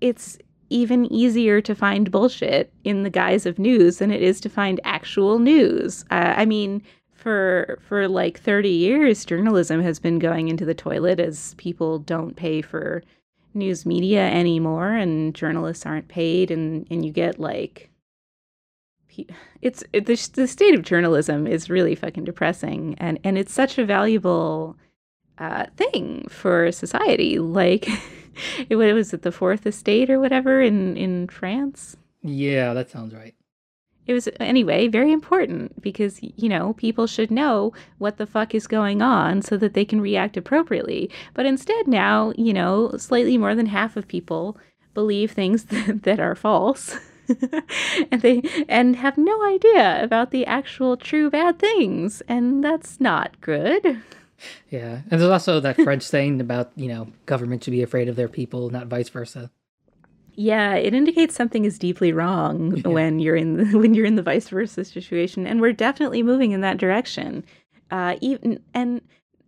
[0.00, 4.48] it's even easier to find bullshit in the guise of news than it is to
[4.48, 6.04] find actual news.
[6.10, 6.82] Uh, I mean,
[7.26, 12.36] for for like 30 years journalism has been going into the toilet as people don't
[12.36, 13.02] pay for
[13.52, 17.90] news media anymore and journalists aren't paid and and you get like
[19.60, 23.76] it's it, the, the state of journalism is really fucking depressing and and it's such
[23.76, 24.76] a valuable
[25.38, 27.88] uh, thing for society like
[28.68, 31.96] it was it the fourth estate or whatever in in France?
[32.22, 33.34] Yeah, that sounds right.
[34.06, 38.66] it was anyway very important because you know people should know what the fuck is
[38.66, 41.10] going on so that they can react appropriately.
[41.34, 44.56] But instead now you know slightly more than half of people
[44.94, 46.96] believe things that, that are false
[48.10, 53.40] and they and have no idea about the actual true bad things and that's not
[53.40, 54.00] good
[54.70, 55.00] Yeah.
[55.10, 58.28] And there's also that French saying about, you know, government should be afraid of their
[58.28, 59.50] people, not vice versa.
[60.34, 62.88] Yeah, it indicates something is deeply wrong Yeah.
[62.88, 66.52] when you're in the, when you're in the vice versa situation, and we're definitely moving
[66.52, 67.44] in that direction.
[67.90, 69.00] Uh, even and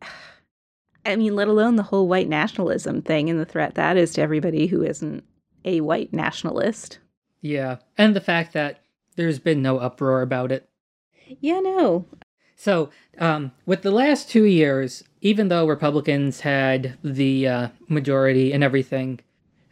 [1.06, 4.22] I mean, let alone the whole white nationalism thing and the threat that is to
[4.22, 5.24] everybody who isn't
[5.64, 6.98] a white nationalist.
[7.40, 7.76] Yeah.
[7.96, 8.80] And the fact that
[9.16, 10.68] there's been no uproar about it.
[11.40, 12.06] Yeah, no,
[12.60, 18.64] So, um, with the last two years, even though Republicans had the uh, majority and
[18.64, 19.20] everything,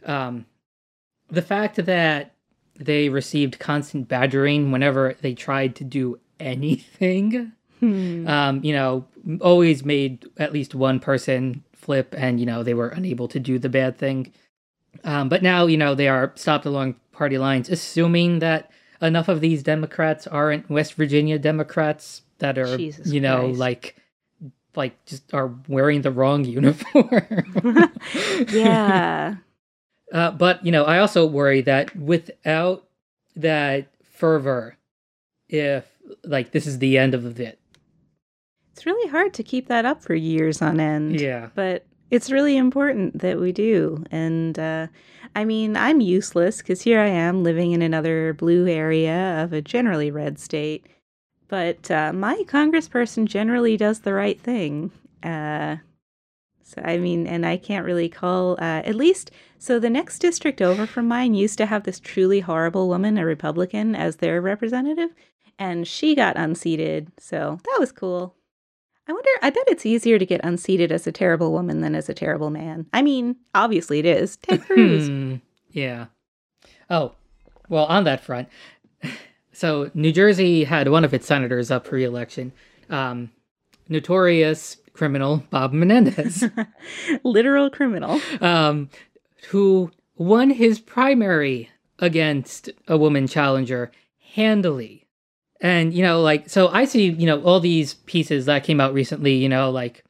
[0.05, 0.45] um,
[1.29, 2.33] the fact that
[2.79, 7.51] they received constant badgering whenever they tried to do anything.
[7.81, 8.27] Hmm.
[8.27, 9.05] Um, you know,
[9.41, 13.59] always made at least one person flip, and you know they were unable to do
[13.59, 14.33] the bad thing.
[15.03, 18.71] Um, but now you know they are stopped along party lines, assuming that
[19.01, 23.59] enough of these Democrats aren't West Virginia Democrats that are Jesus you know Christ.
[23.59, 23.95] like
[24.75, 27.93] like just are wearing the wrong uniform.
[28.49, 29.35] yeah.
[30.13, 32.87] Uh, but you know, I also worry that without
[33.35, 34.77] that fervor,
[35.49, 35.85] if
[36.23, 37.59] like this is the end of it,
[38.71, 41.19] It's really hard to keep that up for years on end.
[41.19, 44.05] yeah, But it's really important that we do.
[44.09, 44.87] And uh,
[45.35, 49.61] I mean, I'm useless because here I am living in another blue area of a
[49.61, 50.85] generally red state.
[51.47, 54.91] But uh, my congressperson generally does the right thing.
[55.23, 55.77] Uh,
[56.63, 60.61] so, I mean, and I can't really call, uh, at least, so the next district
[60.61, 65.11] over from mine used to have this truly horrible woman, a Republican, as their representative.
[65.57, 67.11] And she got unseated.
[67.17, 68.35] So that was cool.
[69.07, 72.09] I wonder, I bet it's easier to get unseated as a terrible woman than as
[72.09, 72.85] a terrible man.
[72.91, 74.35] I mean, obviously it is.
[74.37, 75.07] Ted Cruz.
[75.09, 75.35] Hmm,
[75.71, 76.07] yeah.
[76.89, 77.13] Oh,
[77.69, 78.49] well, on that front,
[79.57, 82.51] so New Jersey had one of its senators up for re-election,
[82.91, 83.31] um,
[83.89, 86.43] notorious criminal Bob Menendez.
[87.23, 88.21] Literal criminal.
[88.39, 88.91] um,
[89.49, 93.91] who won his primary against a woman challenger
[94.35, 95.07] handily.
[95.59, 98.93] And, you know, like, so I see, you know, all these pieces that came out
[98.93, 100.03] recently, you know, like,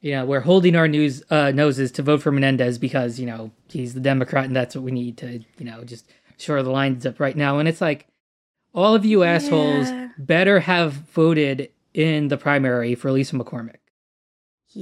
[0.00, 3.50] you know, we're holding our news uh, noses to vote for Menendez because, you know,
[3.68, 7.04] he's the Democrat and that's what we need to, you know, just shore the lines
[7.04, 7.58] up right now.
[7.58, 8.06] And it's like,
[8.76, 10.08] all of you assholes Yeah.
[10.18, 13.76] better have voted in the primary for Lisa McCormick.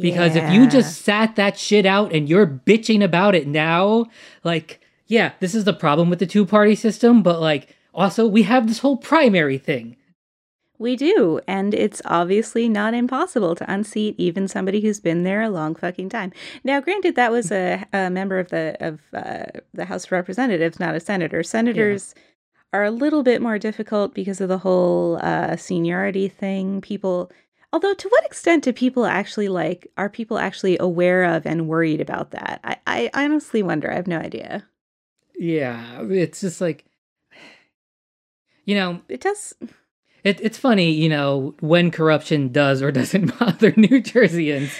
[0.00, 4.07] Because if you just sat that shit out and you're bitching about it now,
[4.42, 8.42] like, yeah, this is the problem with the two party system, but like, also, we
[8.42, 9.96] have this whole primary thing.
[10.78, 15.48] We do, and it's obviously not impossible to unseat even somebody who's been there a
[15.48, 16.33] long fucking time.
[16.64, 20.80] Now, granted, that was a, a member of the of uh, the House of Representatives,
[20.80, 21.44] not a senator.
[21.44, 22.16] Senators
[22.74, 26.80] are a little bit more difficult because of the whole uh, seniority thing.
[26.80, 27.30] People,
[27.72, 29.87] although, to what extent do people actually like?
[29.96, 32.60] Are people actually aware of and worried about that?
[32.64, 33.90] I, I honestly wonder.
[33.90, 34.66] I have no idea.
[35.37, 36.84] Yeah, it's just like,
[38.64, 39.54] you know, It does.
[40.24, 44.72] it, it's funny, you know, when corruption does or doesn't bother New Jerseyans.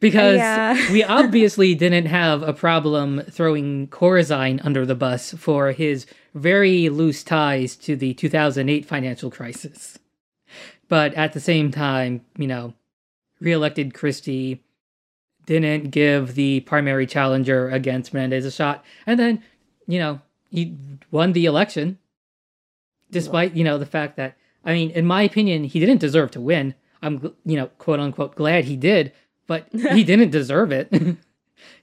[0.00, 0.92] Because Yeah.
[0.92, 7.22] we obviously didn't have a problem throwing Corzine under the bus for his very loose
[7.22, 9.98] ties to the 2008 financial crisis.
[10.88, 12.74] But at the same time, you know,
[13.40, 14.62] reelected Christie
[15.46, 18.84] didn't give the primary challenger against Menendez a shot.
[19.06, 19.42] And then,
[19.86, 20.76] you know, he
[21.10, 21.98] won the election
[23.10, 26.40] despite, you know, the fact that, I mean, in my opinion, he didn't deserve to
[26.40, 26.74] win.
[27.02, 29.12] I'm, you know, quote unquote, glad he did,
[29.50, 30.88] but he didn't deserve it.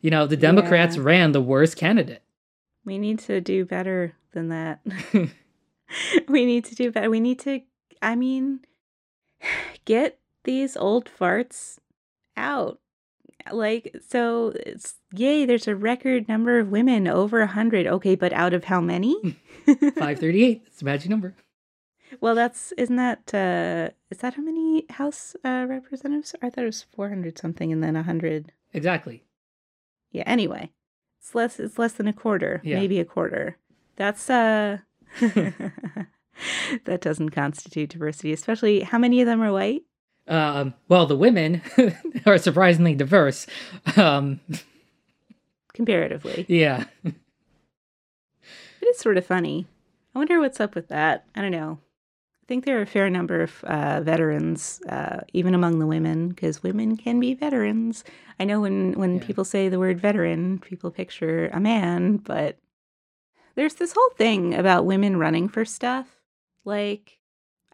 [0.01, 1.01] you know, the Democrats Yeah.
[1.03, 2.23] ran the worst candidate.
[2.85, 4.79] We need to do better than that.
[6.29, 7.09] we need to do better.
[7.09, 7.59] We need to,
[8.01, 8.61] I mean,
[9.85, 11.77] get these old farts
[12.37, 12.79] out.
[13.51, 17.85] Like, so it's yay, there's a record number of women over a 100.
[17.85, 19.37] Okay, but out of how many?
[19.65, 21.35] 538, it's a magic number.
[22.21, 26.35] Well, that's, isn't that, uh, is that how many House uh, representatives?
[26.41, 28.51] I thought it was 400 something and then 100.
[28.73, 29.23] Exactly.
[30.11, 30.71] Yeah, anyway,
[31.19, 32.79] it's less, it's less than a quarter, Yeah.
[32.79, 33.57] maybe a quarter.
[33.95, 34.79] That's, uh,
[35.21, 39.83] that doesn't constitute diversity, especially how many of them are white?
[40.27, 41.61] Um, well, the women
[42.25, 43.47] are surprisingly diverse.
[43.95, 44.39] Um,
[45.73, 46.45] comparatively.
[46.47, 46.85] yeah.
[47.03, 49.67] It is sort of funny.
[50.13, 51.25] I wonder what's up with that.
[51.35, 51.79] I don't know.
[52.47, 56.29] I think there are a fair number of uh, veterans, uh, even among the women,
[56.29, 58.05] because women can be veterans.
[58.39, 59.23] I know when, when Yeah.
[59.25, 62.57] people say the word veteran, people picture a man, but
[63.55, 66.07] there's this whole thing about women running for stuff.
[66.63, 67.19] Like,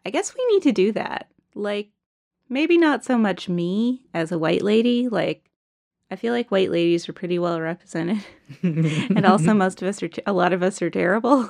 [0.04, 1.28] I guess we need to do that.
[1.54, 1.90] Like,
[2.48, 5.08] maybe not so much me as a white lady.
[5.08, 5.48] Like,
[6.10, 8.24] I feel like white ladies are pretty well represented
[8.64, 11.48] and also most of us are a lot of us are terrible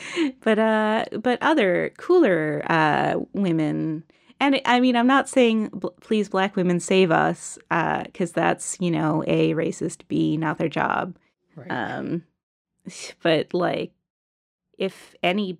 [0.40, 4.04] but uh but other cooler uh women
[4.40, 8.90] and i mean i'm not saying please black women save us uh because that's you
[8.90, 11.16] know a racist b not their job
[11.56, 11.70] right.
[11.70, 12.22] um
[13.22, 13.92] but like
[14.78, 15.58] if any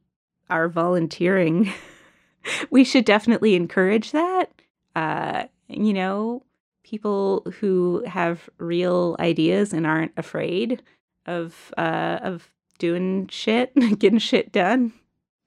[0.50, 1.72] are volunteering
[2.70, 4.50] we should definitely encourage that
[4.96, 6.42] uh you know
[6.84, 10.82] people who have real ideas and aren't afraid
[11.26, 12.52] of uh of
[12.82, 14.92] doing shit, getting shit done.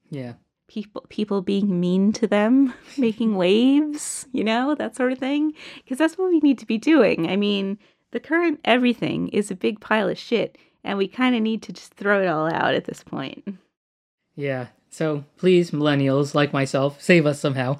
[0.10, 0.34] Yeah.
[0.68, 5.54] People people being mean to them, making waves, you know, that sort of thing.
[5.84, 7.30] Because that's what we need to be doing.
[7.30, 7.78] I mean,
[8.12, 11.74] the current everything is a big pile of shit, and we kind of need to
[11.74, 13.44] just throw it all out at this point.
[14.36, 14.68] Yeah.
[14.90, 17.78] So please, millennials like myself, save us somehow.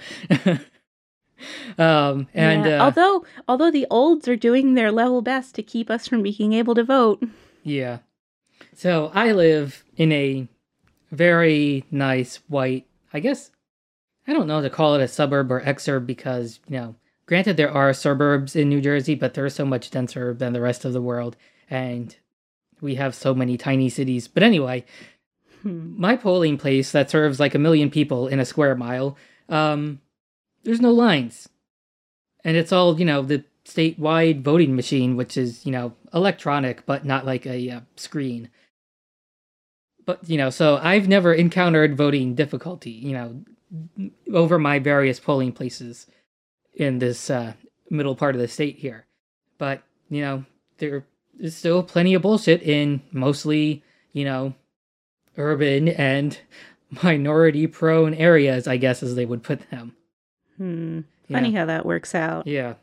[1.78, 5.90] um, and Yeah, uh, although although the olds are doing their level best to keep
[5.90, 7.24] us from being able to vote.
[7.64, 8.00] yeah.
[8.74, 10.48] So I live in a
[11.12, 12.86] very nice white.
[13.14, 13.52] I guess
[14.28, 16.96] I don't know to call it a suburb or exurb because you know,
[17.26, 20.84] granted there are suburbs in New Jersey, but they're so much denser than the rest
[20.86, 21.38] of the world,
[21.70, 22.16] and
[22.82, 24.28] we have so many tiny cities.
[24.28, 24.86] But anyway,
[25.66, 26.00] Hmm.
[26.00, 29.18] my polling place that serves like a million people in a square mile,
[29.50, 30.00] um,
[30.64, 31.50] there's no lines.
[32.44, 37.06] And it's all, you know, the statewide voting machine, which is, you know, electronic, but
[37.06, 38.50] not like a uh, screen.
[40.06, 45.52] But, you know, so I've never encountered voting difficulty, you know, over my various polling
[45.52, 46.06] places
[46.76, 47.54] in this uh,
[47.90, 49.06] middle part of the state here.
[49.58, 50.46] But, you know,
[50.78, 51.06] there
[51.40, 54.54] is still plenty of bullshit in mostly, you know,
[55.38, 56.38] urban and
[57.04, 59.96] minority prone areas, I guess, as they would put them.
[60.58, 61.02] Hmm.
[61.28, 61.38] Yeah.
[61.38, 62.46] Funny how that works out.
[62.46, 62.76] Yeah.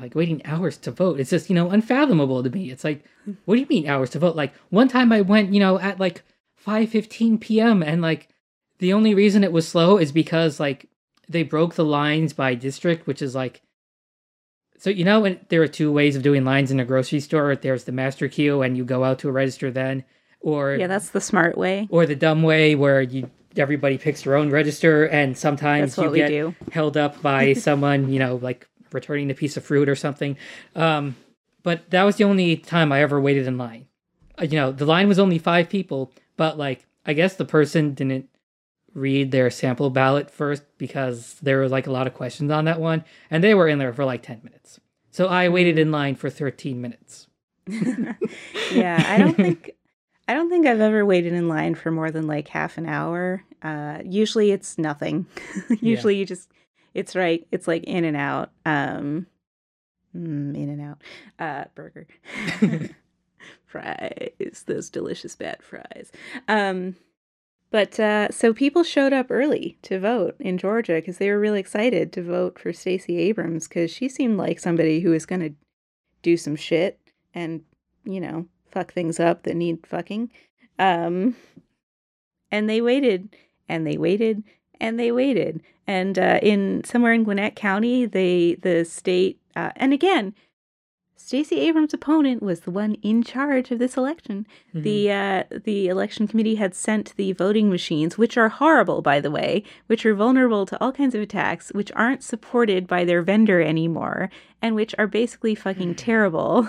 [0.00, 1.20] Like waiting hours to vote.
[1.20, 2.70] It's just, you know, unfathomable to me.
[2.70, 3.04] It's like,
[3.44, 4.36] what do you mean hours to vote?
[4.36, 6.22] Like one time I went, you know, at like
[6.66, 7.82] 5:15 p.m.
[7.82, 8.28] and like
[8.78, 10.88] the only reason it was slow is because like
[11.28, 13.62] they broke the lines by district, which is like
[14.78, 17.54] so you know when there are two ways of doing lines in a grocery store.
[17.56, 20.04] There's the master queue and you go out to a register then
[20.40, 21.86] or Yeah, that's the smart way.
[21.90, 26.04] or the dumb way where you everybody picks their own register and sometimes That's what
[26.06, 26.54] you we get do.
[26.72, 30.36] held up by someone you know like returning a piece of fruit or something.
[30.74, 31.16] Um
[31.62, 33.86] but that was the only time i ever waited in line.
[34.38, 37.92] Uh, you know the line was only five people but like i guess the person
[37.94, 38.28] didn't
[38.94, 42.80] read their sample ballot first because there were like a lot of questions on that
[42.80, 44.80] one and they were in there for like 10 minutes.
[45.10, 47.26] So i waited in line for 13 minutes.
[48.72, 49.72] Yeah, I don't think
[50.28, 53.44] I don't think I've ever waited in line for more than like half an hour.
[53.62, 55.26] Uh, usually it's nothing.
[55.80, 56.48] usually you just
[56.94, 57.46] it's right.
[57.50, 58.50] It's like in and out.
[58.64, 59.26] Um,
[60.16, 61.02] mm, in and out.
[61.38, 62.06] Uh, burger.
[63.66, 64.64] fries.
[64.66, 66.12] Those delicious bad fries.
[66.48, 66.96] Um,
[67.70, 71.60] but uh, so people showed up early to vote in Georgia because they were really
[71.60, 75.54] excited to vote for Stacey Abrams because she seemed like somebody who was going to
[76.20, 77.00] do some shit
[77.34, 77.62] and
[78.04, 80.30] you know fuck things up that need fucking.
[80.78, 81.34] Um,
[82.50, 83.34] and they waited
[83.68, 84.44] and they waited
[84.80, 85.62] and they waited.
[85.86, 90.34] And uh, in somewhere in Gwinnett County, they the state uh, and again,
[91.16, 94.46] Stacey Abrams' opponent was the one in charge of this election.
[94.74, 99.30] The uh, the election committee had sent the voting machines, which are horrible, by the
[99.30, 103.62] way, which are vulnerable to all kinds of attacks, which aren't supported by their vendor
[103.62, 104.30] anymore,
[104.60, 106.68] and which are basically fucking terrible.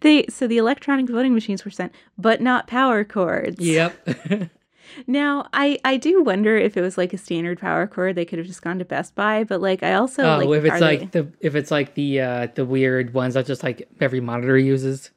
[0.00, 3.58] They so the electronic voting machines were sent, but not power cords.
[3.58, 3.96] yep
[5.06, 8.38] Now I I do wonder if it was like a standard power cord, they could
[8.38, 9.44] have just gone to Best Buy.
[9.44, 12.20] But like I also oh like if it's like they- the if it's like the
[12.20, 15.10] uh the weird ones that just like every monitor uses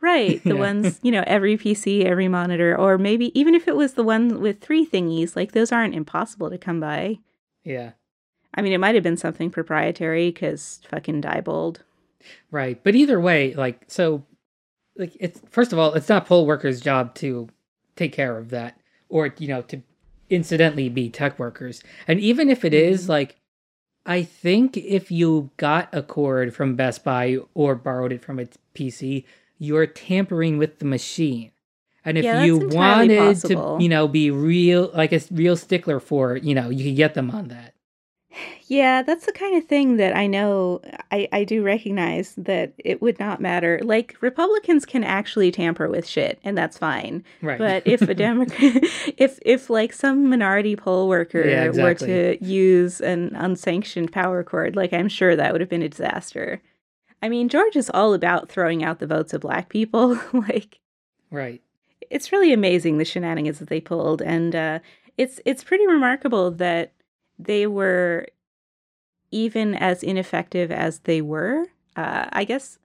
[0.00, 0.60] Right, the Yeah.
[0.60, 4.40] ones, you know, every PC, every monitor, or maybe even if it was the one
[4.42, 7.20] with three thingies, like those aren't impossible to come by.
[7.64, 7.92] yeah
[8.56, 11.78] I mean, it might have been something proprietary because fucking Diebold.
[12.52, 12.78] Right.
[12.84, 14.24] But either way, like so
[14.96, 17.48] like it's first of all, it's not poll workers' job to
[17.96, 18.78] take care of that
[19.08, 19.82] or you know, to
[20.30, 21.82] incidentally be tech workers.
[22.08, 23.08] And even if it is, Mhm.
[23.10, 23.36] like
[24.06, 28.46] I think if you got a cord from Best Buy or borrowed it from a
[28.74, 29.24] PC,
[29.58, 31.52] you're tampering with the machine.
[32.04, 33.78] And if Yeah, you wanted possible.
[33.78, 36.96] to, you know, be real like a real stickler for, it, you know, you could
[36.96, 37.73] get them on that.
[38.66, 40.80] Yeah, that's the kind of thing that I know
[41.10, 43.80] I, I do recognize that it would not matter.
[43.82, 47.24] Like Republicans can actually tamper with shit, and that's fine.
[47.42, 47.58] Right.
[47.58, 48.58] But if a Democrat,
[49.16, 54.76] if if like some minority poll worker Yeah, were to use an unsanctioned power cord,
[54.76, 56.62] like I'm sure that would have been a disaster.
[57.22, 60.18] I mean, Georgia's all about throwing out the votes of black people.
[60.32, 60.80] like
[61.30, 61.62] right.
[62.10, 64.78] it's really amazing the shenanigans that they pulled, and uh,
[65.16, 66.92] it's it's pretty remarkable that
[67.38, 68.26] they were
[69.30, 71.66] even as ineffective as they were.
[71.96, 72.78] Uh, I guess,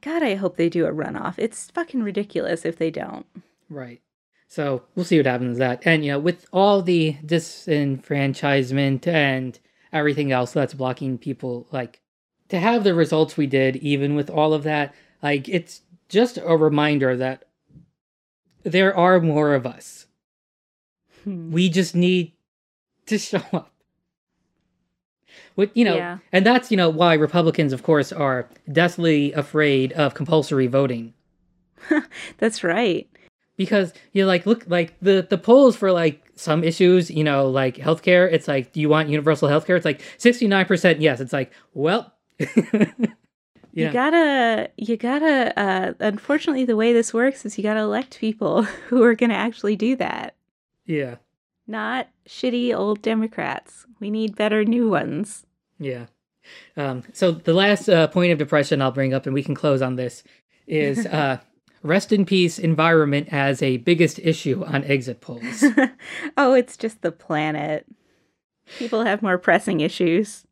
[0.00, 1.34] God, I hope they do a runoff.
[1.38, 3.26] It's fucking ridiculous if they don't.
[3.68, 4.00] Right.
[4.46, 5.82] So we'll see what happens with that.
[5.84, 9.58] And you know, with all the disenfranchisement and
[9.92, 12.00] everything else that's blocking people, like
[12.48, 16.56] to have the results we did, even with all of that, like it's just a
[16.56, 17.44] reminder that
[18.62, 20.06] there are more of us.
[21.24, 21.50] Hmm.
[21.50, 22.32] We just need
[23.06, 23.72] to show up.
[25.58, 26.18] What you know, Yeah.
[26.30, 31.14] and that's you know why Republicans, of course, are deathly afraid of compulsory voting
[32.38, 33.08] That's right.
[33.56, 37.48] because you know, like look like the the polls for like some issues, you know,
[37.50, 38.30] like healthcare.
[38.32, 39.74] It's like, do you want universal healthcare?
[39.76, 41.18] It's like sixty nine percent yes.
[41.20, 42.12] It's like, well,
[43.74, 48.18] You yeah, gotta, you gotta, uh, unfortunately, the way this works is you gotta elect
[48.18, 50.34] people who are gonna actually do that.
[50.86, 51.16] yeah,
[51.66, 53.86] Not shitty old Democrats.
[54.00, 55.44] We need better new ones.
[55.78, 56.06] Yeah.
[56.76, 59.82] Um, so the last uh, point of depression I'll bring up, and we can close
[59.82, 60.22] on this,
[60.66, 61.38] is uh,
[61.82, 65.64] rest in peace environment as a biggest issue on exit polls.
[66.36, 67.86] oh, it's just the planet.
[68.78, 70.44] People have more pressing issues.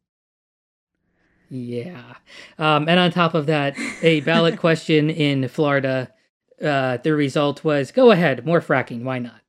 [1.48, 2.14] Yeah.
[2.58, 6.12] Um, and on top of that, a ballot question in Florida,
[6.62, 9.40] uh, the result was go ahead, more fracking, why not?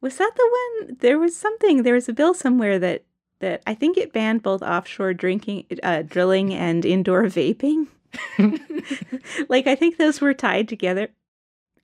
[0.00, 0.96] Was that the one?
[1.00, 1.82] There was something.
[1.82, 3.04] There was a bill somewhere that
[3.42, 7.88] that I think it banned both offshore drinking, uh, drilling, and indoor vaping.
[9.48, 11.08] like I think those were tied together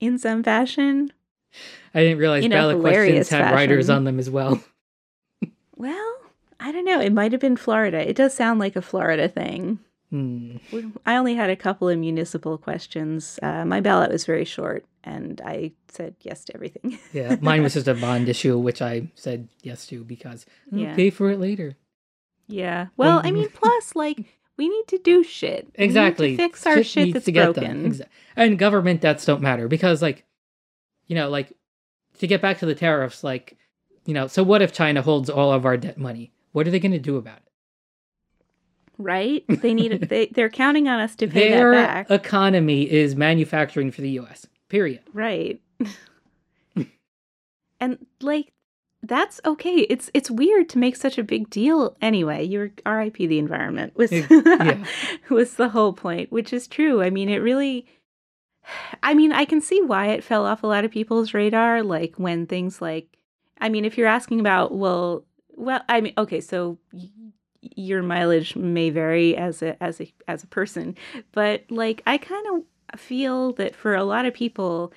[0.00, 1.12] in some fashion.
[1.94, 4.62] I didn't realize In ballot questions had writers on them as well.
[5.76, 6.16] Well,
[6.58, 7.00] I don't know.
[7.00, 7.98] It might have been Florida.
[7.98, 9.78] It does sound like a Florida thing.
[10.10, 10.60] We-
[11.04, 13.38] I only had a couple of municipal questions.
[13.42, 16.98] Uh, my ballot was very short, and I said yes to everything.
[17.12, 20.94] Yeah, mine was just a bond issue, which I said yes to because I'll Yeah.
[20.94, 21.76] pay for it later.
[22.46, 22.86] yeah.
[22.96, 24.24] Well, I mean, plus, like,
[24.56, 25.64] we need to do shit.
[25.66, 26.36] We need to Exactly.
[26.36, 27.62] fix our shit, needs that's broken.
[27.82, 27.92] done.
[27.92, 30.24] Exa- And government debts don't matter because, like,
[31.06, 31.52] you know, like
[32.18, 33.56] to get back to the tariffs, like,
[34.06, 36.32] you know, so what if China holds all of our debt money?
[36.52, 37.47] What are they going to do about it?
[38.98, 39.44] Right?
[39.48, 42.10] They need they they're counting on us to pay Their that back.
[42.10, 44.46] economy is manufacturing for the U.S.
[44.68, 45.00] Period.
[45.14, 45.60] right.
[47.80, 48.52] and like
[49.02, 49.76] that's okay.
[49.88, 52.44] It's it's weird to make such a big deal anyway.
[52.44, 54.84] You're RIP the environment was Yeah.
[55.30, 57.00] was the whole point, which is true.
[57.02, 57.86] I mean, it really
[59.02, 62.14] I mean, I can see why it fell off a lot of people's radar like
[62.16, 63.06] when things like
[63.60, 66.78] I mean, if you're asking about well, well, I mean, okay, so
[67.60, 70.96] your mileage may vary as a as a as a person,
[71.32, 74.92] but like I kind of feel that for a lot of people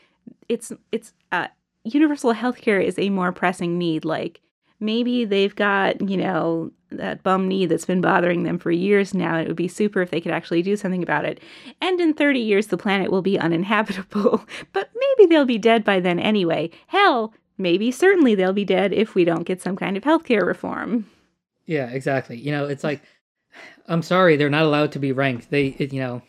[0.47, 1.47] it's it's uh
[1.83, 4.39] universal healthcare is a more pressing need like
[4.79, 9.37] maybe they've got you know that bum knee that's been bothering them for years now
[9.37, 11.39] it would be super if they could actually do something about it
[11.81, 15.99] and in 30 years the planet will be uninhabitable but maybe they'll be dead by
[15.99, 16.69] then anyway.
[16.87, 21.05] Hell maybe certainly they'll be dead if we don't get some kind of healthcare reform
[21.65, 22.37] Yeah, exactly.
[22.37, 23.01] You know, it's like,
[23.87, 25.49] I'm sorry, they're not allowed to be ranked.
[25.49, 26.21] They, it, you know,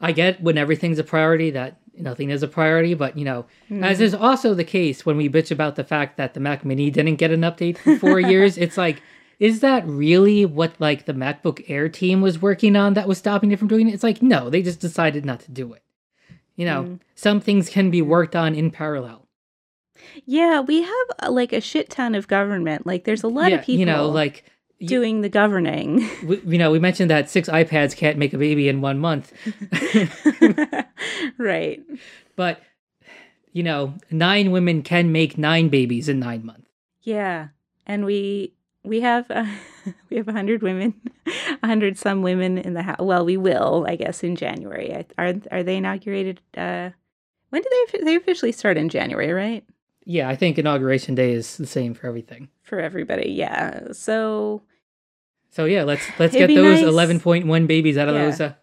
[0.00, 3.46] I get when everything's a priority that nothing is a priority, but you know,
[3.82, 6.90] as is also the case when we bitch about the fact that the Mac Mini
[6.90, 8.58] didn't get an update for four years.
[8.58, 9.00] It's like,
[9.38, 13.50] is that really what like the MacBook Air team was working on that was stopping
[13.52, 13.94] it from doing it?
[13.94, 15.82] It's like, no, they just decided not to do it.
[16.56, 17.00] You know, Mm.
[17.14, 19.25] some things can be worked on in parallel.
[20.24, 23.58] Yeah we have uh, like a shit ton of government like there's a lot yeah,
[23.58, 24.44] of people you know, like
[24.84, 28.68] doing the governing we, you know, we mentioned that six iPads can't make a baby
[28.68, 29.32] in one month.
[31.38, 31.82] right
[32.36, 32.60] but
[33.52, 36.68] you know nine women can make nine babies in nine months
[37.02, 37.48] Yeah,
[37.86, 38.52] and we
[38.86, 39.44] we have uh,
[40.10, 40.94] we have a hundred women,
[41.62, 43.00] a hundred some women in the house.
[43.00, 45.04] Well, we will, I guess, in January.
[45.18, 46.40] Are are they inaugurated?
[46.56, 46.90] Uh,
[47.50, 49.32] when do they they officially start in January?
[49.32, 49.64] Right
[50.08, 53.30] yeah i think inauguration day is the same for everything for everybody.
[53.30, 53.92] Yeah.
[53.92, 54.62] So
[55.50, 57.20] so yeah let's let's get those nice.
[57.22, 58.24] 11.1 babies out of Yeah.
[58.24, 58.54] those uh,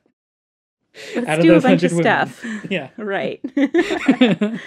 [1.15, 2.03] let's out of do a bunch of 100 women.
[2.33, 2.45] stuff.
[2.71, 3.39] yeah right.
[3.55, 4.59] let's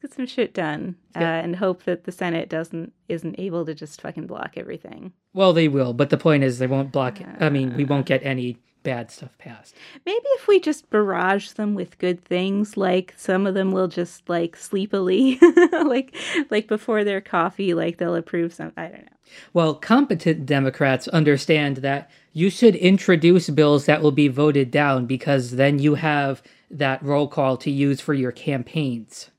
[0.00, 4.00] get some shit done uh, and hope that the Senate doesn't isn't able to just
[4.00, 5.12] fucking block everything.
[5.34, 8.06] well they will but the point is they won't block it i mean we won't
[8.06, 9.74] get any bad stuff passed
[10.04, 14.28] Maybe if we just barrage them with good things, like some of them will just
[14.28, 15.38] like sleepily,
[15.72, 16.14] like
[16.50, 18.72] like before their coffee, like they'll approve some.
[18.76, 19.16] I don't know.
[19.52, 25.52] well competent democrats understand that you should introduce bills that will be voted down because
[25.52, 29.30] then you have that roll call to use for your campaigns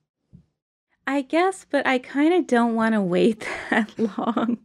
[1.05, 4.59] I guess, but I kind of don't want to wait that long.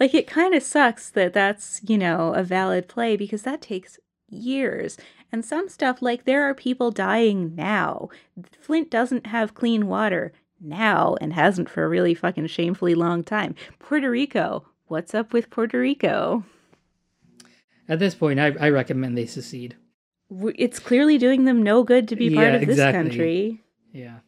[0.00, 3.98] like it kind of sucks that that's you know a valid play because that takes
[4.34, 4.96] years.
[5.32, 8.08] And some stuff like there are people dying now.
[8.60, 13.54] Flint doesn't have clean water now and hasn't for a really fucking shamefully long time.
[13.78, 16.44] Puerto Rico, what's up with Puerto Rico?
[17.86, 19.76] at this point i, I recommend they secede
[20.56, 23.60] it's clearly doing them no good to be part Yeah, of this country.
[23.92, 24.20] yeah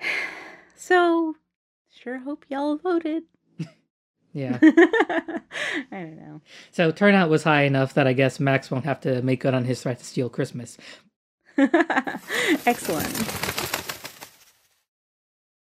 [0.74, 1.36] So,
[1.90, 3.24] sure hope y'all voted.
[4.34, 4.58] Yeah.
[4.62, 5.40] I
[5.90, 6.40] don't know.
[6.72, 9.64] So turnout was high enough that I guess Max won't have to make good on
[9.64, 10.76] his threat to steal Christmas.
[12.66, 13.83] Excellent.